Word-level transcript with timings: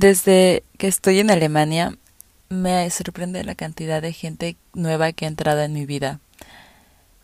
Desde 0.00 0.62
que 0.78 0.88
estoy 0.88 1.18
en 1.18 1.30
Alemania, 1.30 1.94
me 2.48 2.88
sorprende 2.88 3.44
la 3.44 3.54
cantidad 3.54 4.00
de 4.00 4.14
gente 4.14 4.56
nueva 4.72 5.12
que 5.12 5.26
ha 5.26 5.28
entrado 5.28 5.60
en 5.60 5.74
mi 5.74 5.84
vida. 5.84 6.20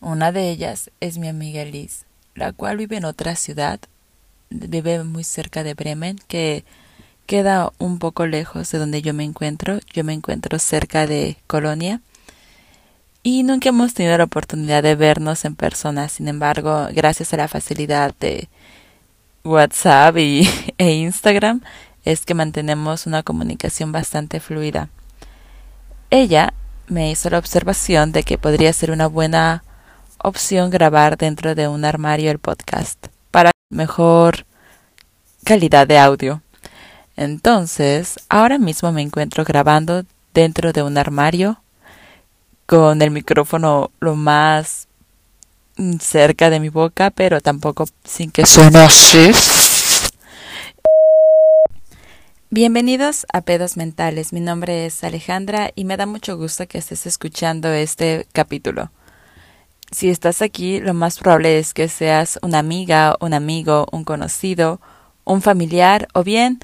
Una 0.02 0.30
de 0.30 0.50
ellas 0.50 0.90
es 1.00 1.16
mi 1.16 1.26
amiga 1.26 1.64
Liz, 1.64 2.04
la 2.34 2.52
cual 2.52 2.76
vive 2.76 2.98
en 2.98 3.06
otra 3.06 3.34
ciudad, 3.34 3.80
vive 4.50 5.04
muy 5.04 5.24
cerca 5.24 5.62
de 5.62 5.72
Bremen, 5.72 6.18
que 6.28 6.66
queda 7.24 7.72
un 7.78 7.98
poco 7.98 8.26
lejos 8.26 8.70
de 8.70 8.76
donde 8.76 9.00
yo 9.00 9.14
me 9.14 9.24
encuentro. 9.24 9.78
Yo 9.94 10.04
me 10.04 10.12
encuentro 10.12 10.58
cerca 10.58 11.06
de 11.06 11.38
Colonia. 11.46 12.02
Y 13.22 13.42
nunca 13.42 13.70
hemos 13.70 13.94
tenido 13.94 14.18
la 14.18 14.24
oportunidad 14.24 14.82
de 14.82 14.96
vernos 14.96 15.46
en 15.46 15.56
persona. 15.56 16.10
Sin 16.10 16.28
embargo, 16.28 16.88
gracias 16.92 17.32
a 17.32 17.38
la 17.38 17.48
facilidad 17.48 18.14
de 18.20 18.50
WhatsApp 19.46 20.18
y, 20.18 20.46
e 20.78 20.92
Instagram, 20.92 21.62
es 22.06 22.24
que 22.24 22.34
mantenemos 22.34 23.06
una 23.06 23.22
comunicación 23.22 23.92
bastante 23.92 24.40
fluida. 24.40 24.88
Ella 26.08 26.54
me 26.86 27.10
hizo 27.10 27.28
la 27.28 27.38
observación 27.38 28.12
de 28.12 28.22
que 28.22 28.38
podría 28.38 28.72
ser 28.72 28.92
una 28.92 29.08
buena 29.08 29.64
opción 30.18 30.70
grabar 30.70 31.18
dentro 31.18 31.56
de 31.56 31.66
un 31.66 31.84
armario 31.84 32.30
el 32.30 32.38
podcast 32.38 33.08
para 33.32 33.50
mejor 33.70 34.46
calidad 35.44 35.88
de 35.88 35.98
audio. 35.98 36.42
Entonces, 37.16 38.20
ahora 38.28 38.58
mismo 38.58 38.92
me 38.92 39.02
encuentro 39.02 39.44
grabando 39.44 40.04
dentro 40.32 40.72
de 40.72 40.84
un 40.84 40.98
armario 40.98 41.60
con 42.66 43.02
el 43.02 43.10
micrófono 43.10 43.90
lo 43.98 44.14
más 44.14 44.86
cerca 46.00 46.50
de 46.50 46.60
mi 46.60 46.68
boca, 46.68 47.10
pero 47.10 47.40
tampoco 47.40 47.86
sin 48.04 48.30
que 48.30 48.46
suene 48.46 48.78
así. 48.78 49.32
Bienvenidos 52.48 53.26
a 53.32 53.40
Pedos 53.40 53.76
Mentales. 53.76 54.32
Mi 54.32 54.38
nombre 54.38 54.86
es 54.86 55.02
Alejandra 55.02 55.72
y 55.74 55.84
me 55.84 55.96
da 55.96 56.06
mucho 56.06 56.36
gusto 56.36 56.68
que 56.68 56.78
estés 56.78 57.04
escuchando 57.04 57.72
este 57.72 58.28
capítulo. 58.32 58.92
Si 59.90 60.10
estás 60.10 60.42
aquí, 60.42 60.78
lo 60.78 60.94
más 60.94 61.18
probable 61.18 61.58
es 61.58 61.74
que 61.74 61.88
seas 61.88 62.38
una 62.42 62.60
amiga, 62.60 63.16
un 63.18 63.34
amigo, 63.34 63.88
un 63.90 64.04
conocido, 64.04 64.80
un 65.24 65.42
familiar 65.42 66.06
o 66.14 66.22
bien 66.22 66.60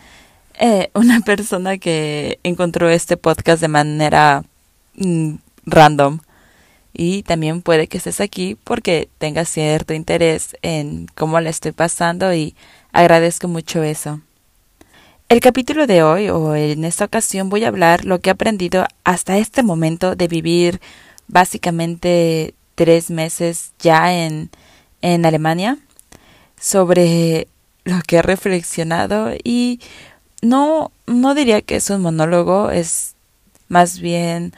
eh, 0.60 0.90
una 0.94 1.18
persona 1.20 1.76
que 1.78 2.38
encontró 2.44 2.88
este 2.88 3.16
podcast 3.16 3.60
de 3.60 3.68
manera 3.68 4.44
mm, 4.94 5.34
random. 5.66 6.20
Y 6.92 7.24
también 7.24 7.60
puede 7.60 7.88
que 7.88 7.98
estés 7.98 8.20
aquí 8.20 8.56
porque 8.62 9.08
tengas 9.18 9.48
cierto 9.48 9.94
interés 9.94 10.56
en 10.62 11.08
cómo 11.16 11.40
la 11.40 11.50
estoy 11.50 11.72
pasando 11.72 12.32
y 12.32 12.54
agradezco 12.92 13.48
mucho 13.48 13.82
eso. 13.82 14.20
El 15.32 15.40
capítulo 15.40 15.86
de 15.86 16.02
hoy, 16.02 16.28
o 16.28 16.54
en 16.54 16.84
esta 16.84 17.06
ocasión, 17.06 17.48
voy 17.48 17.64
a 17.64 17.68
hablar 17.68 18.04
lo 18.04 18.20
que 18.20 18.28
he 18.28 18.32
aprendido 18.34 18.84
hasta 19.02 19.38
este 19.38 19.62
momento 19.62 20.14
de 20.14 20.28
vivir 20.28 20.78
básicamente 21.26 22.52
tres 22.74 23.08
meses 23.08 23.72
ya 23.78 24.12
en, 24.12 24.50
en 25.00 25.24
Alemania, 25.24 25.78
sobre 26.60 27.48
lo 27.84 28.02
que 28.06 28.16
he 28.16 28.22
reflexionado 28.22 29.30
y 29.42 29.80
no, 30.42 30.92
no 31.06 31.34
diría 31.34 31.62
que 31.62 31.76
es 31.76 31.88
un 31.88 32.02
monólogo, 32.02 32.70
es 32.70 33.14
más 33.68 34.00
bien 34.00 34.52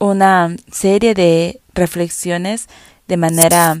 una 0.00 0.56
serie 0.72 1.14
de 1.14 1.60
reflexiones 1.72 2.66
de 3.06 3.16
manera 3.16 3.80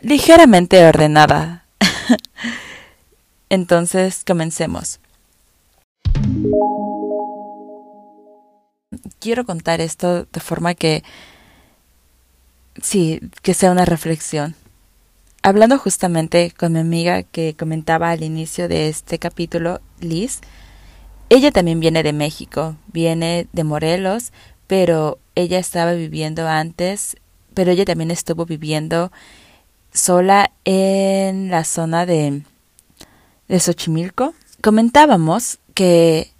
ligeramente 0.00 0.86
ordenada. 0.86 1.64
Entonces, 3.50 4.22
comencemos. 4.24 5.01
Quiero 9.18 9.44
contar 9.44 9.80
esto 9.80 10.24
de 10.24 10.40
forma 10.40 10.74
que 10.74 11.02
sí, 12.80 13.20
que 13.42 13.54
sea 13.54 13.70
una 13.70 13.84
reflexión. 13.84 14.54
Hablando 15.42 15.78
justamente 15.78 16.52
con 16.56 16.72
mi 16.72 16.78
amiga 16.78 17.22
que 17.22 17.54
comentaba 17.54 18.10
al 18.10 18.22
inicio 18.22 18.68
de 18.68 18.88
este 18.88 19.18
capítulo, 19.18 19.80
Liz, 20.00 20.40
ella 21.30 21.50
también 21.50 21.80
viene 21.80 22.02
de 22.02 22.12
México, 22.12 22.76
viene 22.92 23.48
de 23.52 23.64
Morelos, 23.64 24.32
pero 24.66 25.18
ella 25.34 25.58
estaba 25.58 25.92
viviendo 25.92 26.46
antes, 26.46 27.16
pero 27.54 27.70
ella 27.70 27.84
también 27.84 28.10
estuvo 28.10 28.44
viviendo 28.44 29.10
sola 29.92 30.52
en 30.64 31.50
la 31.50 31.64
zona 31.64 32.06
de, 32.06 32.42
de 33.48 33.60
Xochimilco. 33.60 34.34
Comentábamos 34.60 35.58
que 35.72 36.32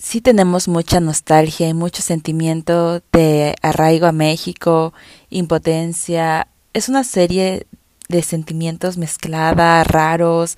sí 0.00 0.20
tenemos 0.20 0.66
mucha 0.66 0.98
nostalgia 0.98 1.68
y 1.68 1.74
mucho 1.74 2.02
sentimiento 2.02 3.02
de 3.12 3.54
arraigo 3.62 4.06
a 4.06 4.12
México, 4.12 4.94
impotencia. 5.28 6.48
Es 6.72 6.88
una 6.88 7.04
serie 7.04 7.66
de 8.08 8.22
sentimientos 8.22 8.96
mezclada, 8.96 9.84
raros, 9.84 10.56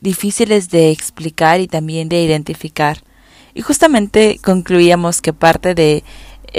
difíciles 0.00 0.70
de 0.70 0.90
explicar 0.90 1.60
y 1.60 1.68
también 1.68 2.08
de 2.08 2.22
identificar. 2.22 3.02
Y 3.54 3.62
justamente 3.62 4.40
concluíamos 4.42 5.22
que 5.22 5.32
parte 5.32 5.74
de, 5.74 6.04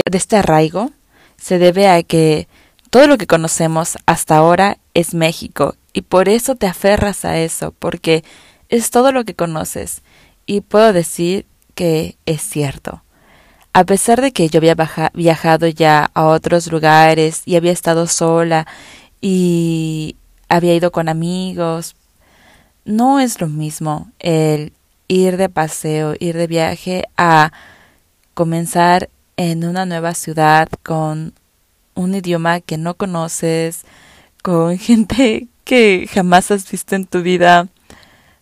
de 0.09 0.17
este 0.17 0.37
arraigo 0.37 0.91
se 1.37 1.59
debe 1.59 1.87
a 1.87 2.01
que 2.03 2.47
todo 2.89 3.07
lo 3.07 3.17
que 3.17 3.27
conocemos 3.27 3.97
hasta 4.05 4.37
ahora 4.37 4.77
es 4.93 5.13
México 5.13 5.75
y 5.93 6.01
por 6.01 6.29
eso 6.29 6.55
te 6.55 6.67
aferras 6.67 7.25
a 7.25 7.37
eso, 7.37 7.73
porque 7.77 8.23
es 8.69 8.89
todo 8.89 9.11
lo 9.11 9.25
que 9.25 9.35
conoces 9.35 10.01
y 10.45 10.61
puedo 10.61 10.93
decir 10.93 11.45
que 11.75 12.17
es 12.25 12.41
cierto. 12.41 13.03
A 13.73 13.85
pesar 13.85 14.21
de 14.21 14.33
que 14.33 14.49
yo 14.49 14.57
había 14.57 14.75
viajado 15.13 15.67
ya 15.67 16.11
a 16.13 16.25
otros 16.25 16.71
lugares 16.71 17.43
y 17.45 17.55
había 17.55 17.71
estado 17.71 18.05
sola 18.07 18.67
y 19.21 20.17
había 20.49 20.75
ido 20.75 20.91
con 20.91 21.07
amigos, 21.07 21.95
no 22.83 23.19
es 23.19 23.39
lo 23.39 23.47
mismo 23.47 24.11
el 24.19 24.73
ir 25.07 25.37
de 25.37 25.49
paseo, 25.49 26.15
ir 26.19 26.35
de 26.35 26.47
viaje 26.47 27.05
a 27.15 27.51
comenzar 28.33 29.09
en 29.37 29.65
una 29.65 29.85
nueva 29.85 30.13
ciudad 30.13 30.67
con 30.83 31.33
un 31.95 32.15
idioma 32.15 32.59
que 32.59 32.77
no 32.77 32.95
conoces, 32.95 33.85
con 34.43 34.77
gente 34.79 35.47
que 35.63 36.09
jamás 36.11 36.51
has 36.51 36.69
visto 36.69 36.95
en 36.95 37.05
tu 37.05 37.21
vida, 37.21 37.67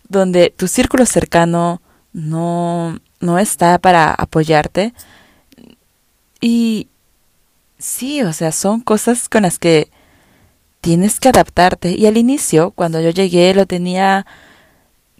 donde 0.08 0.50
tu 0.50 0.68
círculo 0.68 1.06
cercano 1.06 1.82
no, 2.14 3.00
no 3.20 3.40
está 3.40 3.78
para 3.80 4.14
apoyarte. 4.14 4.94
Y 6.42 6.88
sí, 7.78 8.22
o 8.24 8.34
sea, 8.34 8.52
son 8.52 8.82
cosas 8.82 9.30
con 9.30 9.44
las 9.44 9.60
que 9.60 9.90
tienes 10.82 11.20
que 11.20 11.30
adaptarte. 11.30 11.92
Y 11.92 12.06
al 12.08 12.18
inicio, 12.18 12.72
cuando 12.72 13.02
yo 13.02 13.10
llegué, 13.10 13.54
lo 13.54 13.66
tenía 13.66 14.26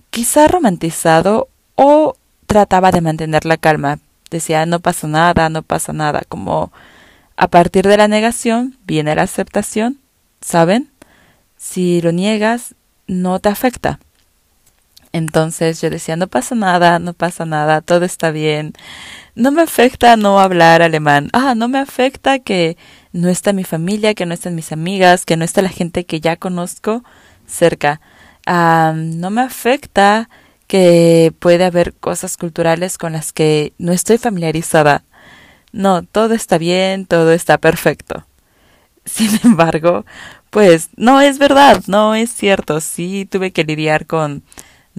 quizá 0.10 0.48
romantizado 0.48 1.50
o 1.76 2.16
trataba 2.46 2.92
de 2.92 3.02
mantener 3.02 3.46
la 3.46 3.58
calma. 3.58 4.00
Decía, 4.32 4.66
no 4.66 4.80
pasa 4.80 5.08
nada, 5.08 5.50
no 5.50 5.64
pasa 5.64 5.94
nada. 5.94 6.24
Como 6.28 6.72
a 7.36 7.48
partir 7.48 7.88
de 7.88 7.98
la 7.98 8.08
negación 8.08 8.78
viene 8.86 9.16
la 9.16 9.24
aceptación, 9.24 10.00
¿saben? 10.42 10.92
Si 11.58 12.02
lo 12.02 12.12
niegas, 12.12 12.76
no 13.08 13.40
te 13.40 13.50
afecta. 13.50 14.00
Entonces 15.12 15.82
yo 15.82 15.90
decía, 15.90 16.16
no 16.16 16.28
pasa 16.28 16.56
nada, 16.56 17.00
no 17.00 17.14
pasa 17.14 17.46
nada, 17.46 17.82
todo 17.82 18.06
está 18.06 18.32
bien. 18.32 18.74
No 19.36 19.52
me 19.52 19.62
afecta 19.62 20.18
no 20.18 20.40
hablar 20.40 20.82
alemán. 20.82 21.30
Ah, 21.34 21.56
no 21.56 21.68
me 21.68 21.80
afecta 21.80 22.40
que 22.40 22.78
no 23.12 23.30
está 23.30 23.54
mi 23.54 23.64
familia, 23.64 24.14
que 24.14 24.26
no 24.26 24.34
están 24.34 24.56
mis 24.56 24.72
amigas, 24.72 25.26
que 25.26 25.38
no 25.38 25.46
está 25.46 25.62
la 25.62 25.70
gente 25.70 26.06
que 26.06 26.22
ya 26.22 26.36
conozco 26.38 27.04
cerca. 27.48 28.02
Ah, 28.46 28.94
no 28.96 29.30
me 29.32 29.42
afecta 29.42 30.30
que 30.68 31.34
puede 31.40 31.66
haber 31.66 31.94
cosas 31.96 32.38
culturales 32.38 32.98
con 33.00 33.14
las 33.14 33.34
que 33.34 33.74
no 33.80 33.92
estoy 33.92 34.20
familiarizada. 34.20 35.04
No, 35.72 36.04
todo 36.04 36.34
está 36.36 36.58
bien, 36.58 37.06
todo 37.08 37.32
está 37.32 37.58
perfecto. 37.58 38.26
Sin 39.06 39.32
embargo, 39.44 40.06
pues 40.52 40.90
no 40.96 41.22
es 41.22 41.40
verdad, 41.40 41.84
no 41.88 42.16
es 42.16 42.32
cierto. 42.32 42.82
Sí 42.82 43.28
tuve 43.30 43.52
que 43.52 43.64
lidiar 43.64 44.06
con 44.06 44.44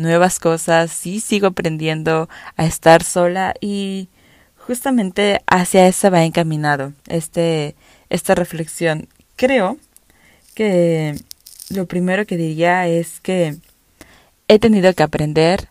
nuevas 0.01 0.39
cosas, 0.39 0.91
sí 0.91 1.21
sigo 1.21 1.49
aprendiendo 1.49 2.29
a 2.57 2.67
estar 2.67 3.05
sola 3.05 3.55
y 3.61 4.09
justamente 4.57 5.41
hacia 5.47 5.87
eso 5.87 6.11
va 6.11 6.25
encaminado 6.25 6.93
este, 7.07 7.77
esta 8.09 8.35
reflexión. 8.35 9.09
Creo 9.37 9.77
que 10.55 11.17
lo 11.69 11.87
primero 11.87 12.27
que 12.27 12.37
diría 12.37 12.87
es 12.89 13.21
que 13.21 13.57
he 14.49 14.59
tenido 14.59 14.93
que 14.95 15.03
aprender 15.03 15.69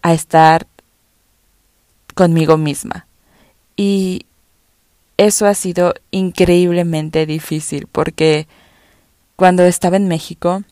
a 0.00 0.14
estar 0.14 0.66
conmigo 2.14 2.56
misma. 2.56 3.06
Y 3.76 4.26
eso 5.16 5.46
ha 5.46 5.54
sido 5.54 5.94
increíblemente 6.10 7.26
difícil 7.26 7.86
porque 7.90 8.46
cuando 9.36 9.64
estaba 9.64 9.96
en 9.96 10.08
México 10.08 10.62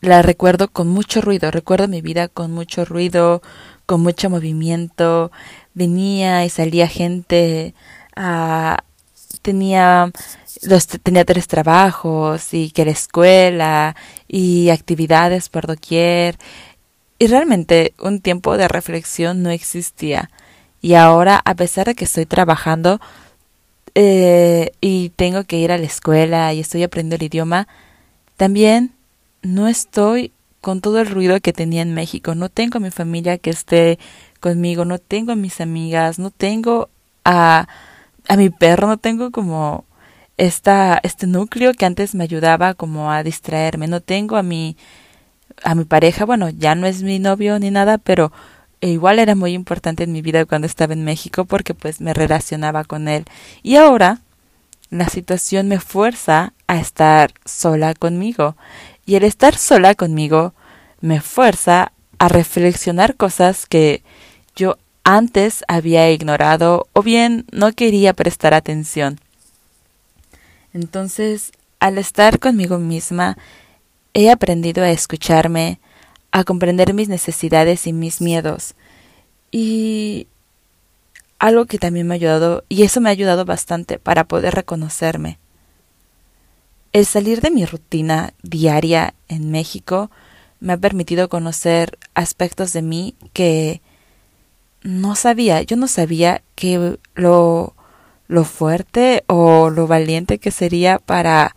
la 0.00 0.22
recuerdo 0.22 0.68
con 0.68 0.88
mucho 0.88 1.20
ruido, 1.20 1.50
recuerdo 1.50 1.88
mi 1.88 2.00
vida 2.00 2.28
con 2.28 2.52
mucho 2.52 2.84
ruido, 2.84 3.42
con 3.86 4.00
mucho 4.00 4.30
movimiento, 4.30 5.30
venía 5.74 6.44
y 6.44 6.50
salía 6.50 6.88
gente, 6.88 7.74
uh, 8.16 8.76
tenía 9.42 10.10
tenía 11.02 11.24
tres 11.24 11.46
trabajos 11.46 12.54
y 12.54 12.70
que 12.70 12.84
la 12.84 12.92
escuela 12.92 13.96
y 14.28 14.70
actividades 14.70 15.48
por 15.48 15.66
doquier 15.66 16.38
y 17.18 17.26
realmente 17.26 17.94
un 18.00 18.20
tiempo 18.20 18.56
de 18.56 18.68
reflexión 18.68 19.42
no 19.42 19.50
existía. 19.50 20.30
Y 20.80 20.94
ahora 20.94 21.40
a 21.44 21.54
pesar 21.54 21.86
de 21.86 21.94
que 21.94 22.04
estoy 22.04 22.26
trabajando 22.26 23.00
eh, 23.94 24.72
y 24.80 25.10
tengo 25.10 25.44
que 25.44 25.58
ir 25.58 25.72
a 25.72 25.78
la 25.78 25.84
escuela 25.84 26.52
y 26.52 26.60
estoy 26.60 26.82
aprendiendo 26.82 27.16
el 27.16 27.22
idioma 27.24 27.68
también 28.36 28.93
no 29.44 29.68
estoy 29.68 30.32
con 30.60 30.80
todo 30.80 31.00
el 31.00 31.06
ruido 31.06 31.38
que 31.40 31.52
tenía 31.52 31.82
en 31.82 31.94
México 31.94 32.34
no 32.34 32.48
tengo 32.48 32.78
a 32.78 32.80
mi 32.80 32.90
familia 32.90 33.38
que 33.38 33.50
esté 33.50 33.98
conmigo 34.40 34.84
no 34.84 34.98
tengo 34.98 35.32
a 35.32 35.36
mis 35.36 35.60
amigas 35.60 36.18
no 36.18 36.30
tengo 36.30 36.88
a 37.24 37.68
a 38.28 38.36
mi 38.36 38.50
perro 38.50 38.88
no 38.88 38.96
tengo 38.98 39.30
como 39.30 39.84
esta, 40.36 41.00
este 41.02 41.26
núcleo 41.26 41.72
que 41.74 41.86
antes 41.86 42.14
me 42.14 42.24
ayudaba 42.24 42.74
como 42.74 43.10
a 43.12 43.22
distraerme. 43.22 43.88
No 43.88 44.00
tengo 44.00 44.36
a 44.36 44.42
mi, 44.42 44.76
a 45.62 45.74
mi 45.74 45.84
pareja, 45.84 46.24
bueno, 46.24 46.50
ya 46.50 46.74
no 46.74 46.86
es 46.86 47.02
mi 47.02 47.18
novio 47.18 47.58
ni 47.58 47.70
nada, 47.70 47.98
pero 47.98 48.32
igual 48.80 49.18
era 49.18 49.34
muy 49.34 49.52
importante 49.52 50.04
en 50.04 50.12
mi 50.12 50.22
vida 50.22 50.44
cuando 50.44 50.66
estaba 50.66 50.92
en 50.92 51.04
México 51.04 51.44
porque 51.44 51.74
pues 51.74 52.00
me 52.00 52.14
relacionaba 52.14 52.84
con 52.84 53.08
él. 53.08 53.24
Y 53.62 53.76
ahora 53.76 54.20
la 54.90 55.08
situación 55.08 55.68
me 55.68 55.80
fuerza 55.80 56.52
a 56.66 56.78
estar 56.78 57.32
sola 57.44 57.94
conmigo. 57.94 58.56
Y 59.06 59.16
el 59.16 59.24
estar 59.24 59.56
sola 59.56 59.94
conmigo 59.94 60.54
me 61.00 61.20
fuerza 61.20 61.92
a 62.18 62.28
reflexionar 62.28 63.16
cosas 63.16 63.66
que 63.66 64.02
yo 64.56 64.78
antes 65.02 65.64
había 65.68 66.10
ignorado 66.10 66.88
o 66.92 67.02
bien 67.02 67.44
no 67.52 67.72
quería 67.72 68.14
prestar 68.14 68.54
atención. 68.54 69.20
Entonces, 70.72 71.52
al 71.78 71.98
estar 71.98 72.38
conmigo 72.38 72.78
misma, 72.78 73.36
he 74.14 74.30
aprendido 74.30 74.82
a 74.82 74.90
escucharme, 74.90 75.78
a 76.32 76.44
comprender 76.44 76.94
mis 76.94 77.08
necesidades 77.08 77.86
y 77.86 77.92
mis 77.92 78.20
miedos. 78.20 78.74
Y 79.50 80.26
algo 81.38 81.66
que 81.66 81.78
también 81.78 82.06
me 82.06 82.14
ha 82.14 82.16
ayudado, 82.16 82.64
y 82.68 82.82
eso 82.82 83.00
me 83.00 83.10
ha 83.10 83.12
ayudado 83.12 83.44
bastante 83.44 83.98
para 83.98 84.24
poder 84.24 84.54
reconocerme. 84.54 85.38
El 86.94 87.06
salir 87.06 87.40
de 87.40 87.50
mi 87.50 87.66
rutina 87.66 88.34
diaria 88.44 89.14
en 89.26 89.50
México 89.50 90.12
me 90.60 90.74
ha 90.74 90.76
permitido 90.76 91.28
conocer 91.28 91.98
aspectos 92.14 92.72
de 92.72 92.82
mí 92.82 93.16
que 93.32 93.82
no 94.82 95.16
sabía, 95.16 95.60
yo 95.62 95.76
no 95.76 95.88
sabía 95.88 96.42
que 96.54 97.00
lo, 97.16 97.74
lo 98.28 98.44
fuerte 98.44 99.24
o 99.26 99.70
lo 99.70 99.88
valiente 99.88 100.38
que 100.38 100.52
sería 100.52 101.00
para 101.00 101.56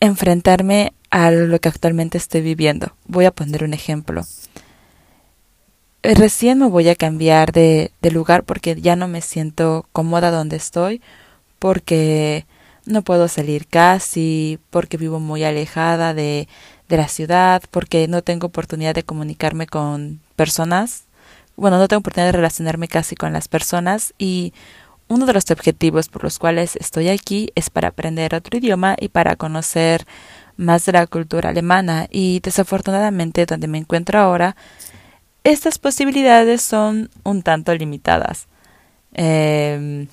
enfrentarme 0.00 0.92
a 1.10 1.30
lo 1.30 1.60
que 1.60 1.68
actualmente 1.68 2.18
estoy 2.18 2.40
viviendo. 2.40 2.96
Voy 3.06 3.26
a 3.26 3.30
poner 3.30 3.62
un 3.62 3.74
ejemplo. 3.74 4.26
Eh, 6.02 6.16
recién 6.16 6.58
me 6.58 6.66
voy 6.66 6.88
a 6.88 6.96
cambiar 6.96 7.52
de, 7.52 7.92
de 8.02 8.10
lugar 8.10 8.42
porque 8.42 8.74
ya 8.80 8.96
no 8.96 9.06
me 9.06 9.20
siento 9.20 9.86
cómoda 9.92 10.32
donde 10.32 10.56
estoy, 10.56 11.00
porque 11.60 12.44
no 12.90 13.02
puedo 13.02 13.28
salir 13.28 13.66
casi, 13.66 14.58
porque 14.70 14.96
vivo 14.96 15.20
muy 15.20 15.44
alejada 15.44 16.14
de, 16.14 16.48
de 16.88 16.96
la 16.96 17.08
ciudad, 17.08 17.62
porque 17.70 18.08
no 18.08 18.22
tengo 18.22 18.48
oportunidad 18.48 18.94
de 18.94 19.02
comunicarme 19.02 19.66
con 19.66 20.20
personas 20.36 21.04
bueno, 21.60 21.76
no 21.76 21.88
tengo 21.88 21.98
oportunidad 21.98 22.28
de 22.28 22.38
relacionarme 22.38 22.88
casi 22.88 23.16
con 23.16 23.34
las 23.34 23.46
personas 23.46 24.14
y 24.18 24.54
uno 25.08 25.26
de 25.26 25.34
los 25.34 25.50
objetivos 25.50 26.08
por 26.08 26.24
los 26.24 26.38
cuales 26.38 26.74
estoy 26.76 27.10
aquí 27.10 27.52
es 27.54 27.68
para 27.68 27.88
aprender 27.88 28.34
otro 28.34 28.56
idioma 28.56 28.96
y 28.98 29.08
para 29.08 29.36
conocer 29.36 30.06
más 30.56 30.86
de 30.86 30.92
la 30.92 31.06
cultura 31.06 31.50
alemana 31.50 32.06
y 32.10 32.40
desafortunadamente 32.40 33.44
donde 33.44 33.68
me 33.68 33.76
encuentro 33.76 34.18
ahora 34.18 34.56
estas 35.44 35.78
posibilidades 35.78 36.62
son 36.62 37.10
un 37.24 37.42
tanto 37.42 37.74
limitadas. 37.74 38.48
Eh, 39.12 40.06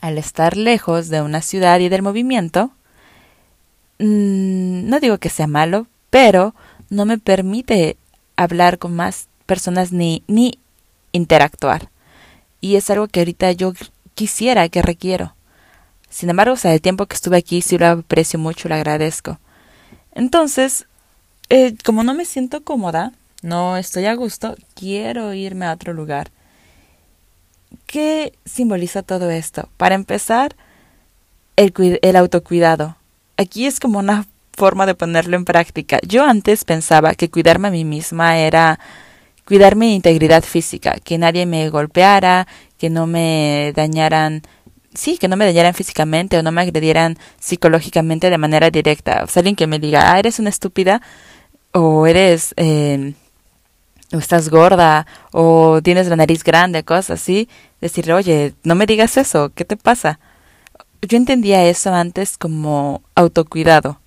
al 0.00 0.18
estar 0.18 0.56
lejos 0.56 1.08
de 1.08 1.22
una 1.22 1.42
ciudad 1.42 1.78
y 1.80 1.88
del 1.88 2.02
movimiento, 2.02 2.70
mmm, 3.98 4.88
no 4.88 5.00
digo 5.00 5.18
que 5.18 5.30
sea 5.30 5.46
malo, 5.46 5.86
pero 6.10 6.54
no 6.88 7.04
me 7.04 7.18
permite 7.18 7.96
hablar 8.36 8.78
con 8.78 8.94
más 8.94 9.28
personas 9.46 9.92
ni, 9.92 10.22
ni 10.26 10.58
interactuar. 11.12 11.90
Y 12.60 12.76
es 12.76 12.90
algo 12.90 13.08
que 13.08 13.20
ahorita 13.20 13.52
yo 13.52 13.72
quisiera, 14.14 14.68
que 14.68 14.82
requiero. 14.82 15.34
Sin 16.08 16.28
embargo, 16.28 16.54
o 16.54 16.56
sea, 16.56 16.74
el 16.74 16.80
tiempo 16.80 17.06
que 17.06 17.14
estuve 17.14 17.36
aquí 17.36 17.62
sí 17.62 17.78
lo 17.78 17.86
aprecio 17.86 18.38
mucho, 18.38 18.68
lo 18.68 18.74
agradezco. 18.74 19.38
Entonces, 20.12 20.86
eh, 21.48 21.76
como 21.84 22.02
no 22.02 22.14
me 22.14 22.24
siento 22.24 22.64
cómoda, 22.64 23.12
no 23.42 23.76
estoy 23.76 24.06
a 24.06 24.14
gusto, 24.14 24.56
quiero 24.74 25.32
irme 25.32 25.66
a 25.66 25.72
otro 25.72 25.92
lugar. 25.92 26.30
¿Qué 27.90 28.34
simboliza 28.44 29.02
todo 29.02 29.30
esto? 29.30 29.68
Para 29.76 29.96
empezar, 29.96 30.54
el, 31.56 31.98
el 32.02 32.14
autocuidado. 32.14 32.94
Aquí 33.36 33.66
es 33.66 33.80
como 33.80 33.98
una 33.98 34.26
forma 34.52 34.86
de 34.86 34.94
ponerlo 34.94 35.36
en 35.36 35.44
práctica. 35.44 35.98
Yo 36.06 36.24
antes 36.24 36.64
pensaba 36.64 37.16
que 37.16 37.30
cuidarme 37.30 37.66
a 37.66 37.72
mí 37.72 37.84
misma 37.84 38.38
era 38.38 38.78
cuidar 39.44 39.74
mi 39.74 39.96
integridad 39.96 40.44
física, 40.44 40.98
que 41.02 41.18
nadie 41.18 41.46
me 41.46 41.68
golpeara, 41.68 42.46
que 42.78 42.90
no 42.90 43.08
me 43.08 43.72
dañaran, 43.74 44.42
sí, 44.94 45.18
que 45.18 45.26
no 45.26 45.36
me 45.36 45.46
dañaran 45.46 45.74
físicamente 45.74 46.38
o 46.38 46.44
no 46.44 46.52
me 46.52 46.60
agredieran 46.60 47.18
psicológicamente 47.40 48.30
de 48.30 48.38
manera 48.38 48.70
directa. 48.70 49.24
O 49.24 49.26
sea, 49.26 49.40
alguien 49.40 49.56
que 49.56 49.66
me 49.66 49.80
diga, 49.80 50.12
ah, 50.12 50.18
eres 50.20 50.38
una 50.38 50.50
estúpida, 50.50 51.02
o 51.72 52.06
eres, 52.06 52.54
eh, 52.56 53.14
o 54.12 54.18
estás 54.18 54.48
gorda, 54.48 55.06
o 55.32 55.80
tienes 55.82 56.08
la 56.08 56.16
nariz 56.16 56.42
grande, 56.44 56.84
cosas 56.84 57.20
así, 57.20 57.48
decirle, 57.80 58.14
oye, 58.14 58.54
no 58.64 58.74
me 58.74 58.86
digas 58.86 59.16
eso, 59.16 59.50
¿qué 59.54 59.64
te 59.64 59.76
pasa? 59.76 60.18
Yo 61.02 61.16
entendía 61.16 61.64
eso 61.64 61.94
antes 61.94 62.36
como 62.36 63.02
autocuidado. 63.14 64.00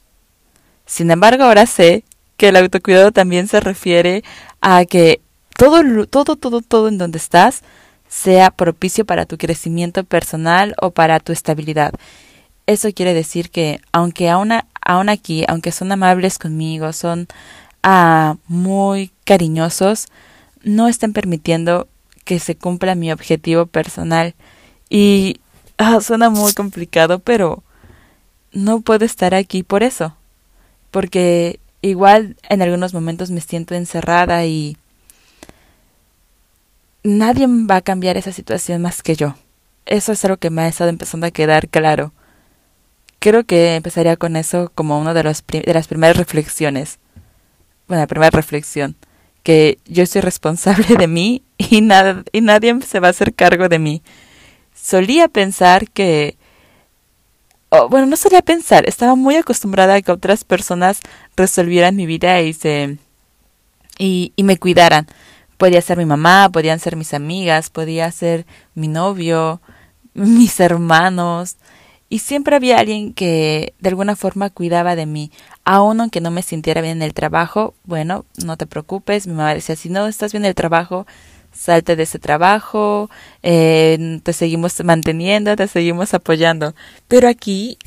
Sin 0.86 1.10
embargo, 1.10 1.46
ahora 1.46 1.66
sé 1.66 2.04
que 2.38 2.50
el 2.50 2.56
autocuidado 2.56 3.12
también 3.12 3.48
se 3.48 3.60
refiere 3.60 4.24
a 4.62 4.86
que 4.86 5.22
todo, 5.58 6.06
todo, 6.08 6.36
todo, 6.36 6.62
todo 6.62 6.88
en 6.88 6.98
donde 6.98 7.18
estás 7.18 7.63
sea 8.08 8.51
propicio 8.51 9.06
para 9.06 9.25
tu 9.25 9.38
crecimiento 9.38 10.04
personal 10.04 10.75
o 10.80 10.92
para 10.92 11.20
tu 11.20 11.32
estabilidad. 11.32 11.94
Eso 12.68 12.92
quiere 12.94 13.13
decir 13.13 13.50
que 13.50 13.82
aunque 13.92 14.30
aún, 14.30 14.51
aún 14.82 15.10
aquí, 15.10 15.46
aunque 15.48 15.72
son 15.72 15.92
amables 15.92 16.38
conmigo, 16.38 16.94
son 16.94 17.27
ah, 17.84 18.38
muy 18.48 19.12
cariñosos, 19.25 20.08
no 20.63 20.88
están 20.88 21.13
permitiendo 21.13 21.88
que 22.24 22.40
se 22.40 22.56
cumpla 22.56 22.96
mi 22.96 23.12
objetivo 23.12 23.66
personal. 23.66 24.34
Y 24.90 25.40
ah, 25.78 26.00
suena 26.02 26.30
muy 26.30 26.54
complicado, 26.54 27.20
pero 27.20 27.63
no 28.52 28.82
puedo 28.82 29.06
estar 29.06 29.36
aquí 29.36 29.63
por 29.63 29.84
eso. 29.84 30.16
Porque 30.92 31.60
igual 31.82 32.38
en 32.50 32.62
algunos 32.62 32.94
momentos 32.94 33.30
me 33.32 33.42
siento 33.42 33.75
encerrada 33.75 34.46
y 34.46 34.78
nadie 37.04 37.48
va 37.48 37.78
a 37.78 37.82
cambiar 37.82 38.18
esa 38.18 38.32
situación 38.32 38.82
más 38.82 39.04
que 39.04 39.16
yo. 39.16 39.36
Eso 39.86 40.13
es 40.13 40.24
algo 40.24 40.38
que 40.38 40.50
me 40.50 40.62
ha 40.62 40.68
estado 40.68 40.90
empezando 40.90 41.28
a 41.28 41.32
quedar 41.32 41.68
claro. 41.68 42.13
Creo 43.20 43.44
que 43.46 43.75
empezaría 43.75 44.18
con 44.18 44.36
eso 44.36 44.72
como 44.74 45.00
una 45.00 45.13
de, 45.13 45.24
los 45.24 45.44
de 45.48 45.74
las 45.74 45.88
primeras 45.88 46.18
reflexiones. 46.18 47.00
Bueno, 47.88 48.02
la 48.02 48.08
primera 48.08 48.30
reflexión. 48.30 48.96
Que 49.44 49.78
yo 49.86 50.06
soy 50.06 50.22
responsable 50.22 50.96
de 50.96 51.08
mí 51.08 51.44
y, 51.58 51.82
nada, 51.82 52.24
y 52.32 52.42
nadie 52.42 52.80
se 52.82 53.00
va 53.00 53.08
a 53.08 53.12
hacer 53.12 53.34
cargo 53.34 53.70
de 53.70 53.80
mí. 53.80 54.02
Solía 54.74 55.28
pensar 55.28 55.90
que... 55.90 56.38
bueno, 57.90 58.06
no 58.06 58.16
solía 58.16 58.42
pensar, 58.42 58.88
estaba 58.88 59.16
muy 59.16 59.36
acostumbrada 59.36 59.96
a 59.96 60.02
que 60.02 60.12
otras 60.12 60.44
personas 60.44 61.00
resolvieran 61.36 61.96
mi 61.96 62.06
vida 62.06 62.42
y 62.42 62.54
se... 62.54 62.98
y, 63.98 64.34
y 64.36 64.44
me 64.44 64.58
cuidaran 64.58 65.08
podía 65.63 65.82
ser 65.82 65.98
mi 65.98 66.06
mamá, 66.06 66.50
podían 66.52 66.80
ser 66.80 66.98
mis 66.98 67.13
amigas, 67.13 67.70
podía 67.70 68.12
ser 68.12 68.46
mi 68.75 68.90
novio, 68.90 69.62
mis 70.13 70.60
hermanos. 70.60 71.56
Y 72.13 72.20
siempre 72.20 72.55
había 72.55 72.77
alguien 72.77 73.12
que 73.12 73.74
de 73.79 73.89
alguna 73.89 74.15
forma 74.15 74.51
cuidaba 74.51 74.96
de 74.96 75.08
mí. 75.08 75.32
Aún 75.65 76.00
aunque 76.00 76.22
no 76.22 76.29
me 76.29 76.43
sintiera 76.43 76.79
bien 76.79 76.98
en 76.98 77.01
el 77.01 77.15
trabajo, 77.15 77.74
bueno, 77.86 78.24
no 78.46 78.55
te 78.55 78.67
preocupes. 78.67 79.25
Mi 79.25 79.34
mamá 79.34 79.55
decía, 79.55 79.75
si 79.75 79.89
no 79.89 80.05
estás 80.05 80.32
bien 80.32 80.43
en 80.43 80.50
el 80.50 80.53
trabajo, 80.53 81.08
salte 81.51 81.96
de 81.96 82.03
ese 82.03 82.20
trabajo, 82.20 83.10
eh, 83.41 84.20
te 84.22 84.32
seguimos 84.32 84.84
manteniendo, 84.84 85.55
te 85.55 85.67
seguimos 85.67 86.13
apoyando. 86.13 86.75
Pero 87.08 87.27
aquí 87.27 87.79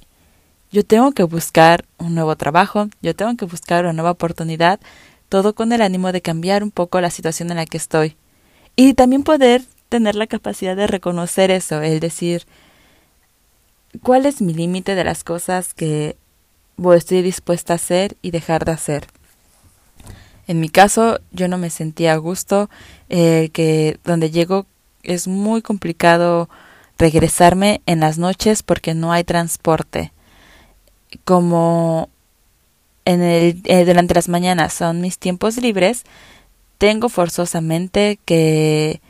yo 0.72 0.84
tengo 0.84 1.12
que 1.12 1.22
buscar 1.22 1.84
un 1.96 2.16
nuevo 2.16 2.34
trabajo, 2.34 2.88
yo 3.02 3.14
tengo 3.14 3.36
que 3.36 3.44
buscar 3.44 3.84
una 3.84 3.92
nueva 3.92 4.10
oportunidad, 4.10 4.80
todo 5.28 5.54
con 5.54 5.70
el 5.72 5.82
ánimo 5.82 6.10
de 6.10 6.20
cambiar 6.20 6.64
un 6.64 6.72
poco 6.72 7.00
la 7.00 7.10
situación 7.10 7.52
en 7.52 7.58
la 7.58 7.66
que 7.66 7.76
estoy. 7.76 8.16
Y 8.74 8.94
también 8.94 9.22
poder 9.22 9.62
tener 9.88 10.16
la 10.16 10.26
capacidad 10.26 10.74
de 10.74 10.88
reconocer 10.88 11.52
eso, 11.52 11.80
el 11.80 12.00
decir, 12.00 12.44
¿cuál 14.02 14.26
es 14.26 14.40
mi 14.42 14.54
límite 14.54 14.94
de 14.94 15.04
las 15.04 15.24
cosas 15.24 15.74
que 15.74 16.16
estoy 16.94 17.22
dispuesta 17.22 17.72
a 17.72 17.76
hacer 17.76 18.16
y 18.22 18.30
dejar 18.30 18.64
de 18.64 18.72
hacer? 18.72 19.06
En 20.46 20.60
mi 20.60 20.68
caso, 20.68 21.20
yo 21.32 21.48
no 21.48 21.58
me 21.58 21.70
sentía 21.70 22.12
a 22.12 22.16
gusto, 22.16 22.70
eh, 23.08 23.50
que 23.52 23.98
donde 24.04 24.30
llego 24.30 24.66
es 25.02 25.26
muy 25.26 25.62
complicado 25.62 26.48
regresarme 26.98 27.82
en 27.86 28.00
las 28.00 28.18
noches 28.18 28.62
porque 28.62 28.94
no 28.94 29.12
hay 29.12 29.24
transporte. 29.24 30.12
Como 31.24 32.08
en 33.04 33.22
el, 33.22 33.60
eh, 33.64 33.84
durante 33.84 34.14
las 34.14 34.28
mañanas 34.28 34.72
son 34.72 35.00
mis 35.00 35.18
tiempos 35.18 35.56
libres, 35.56 36.04
tengo 36.78 37.08
forzosamente 37.08 38.18
que 38.24 39.00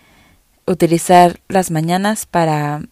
utilizar 0.67 1.41
las 1.49 1.71
mañanas 1.71 2.27
para 2.27 2.83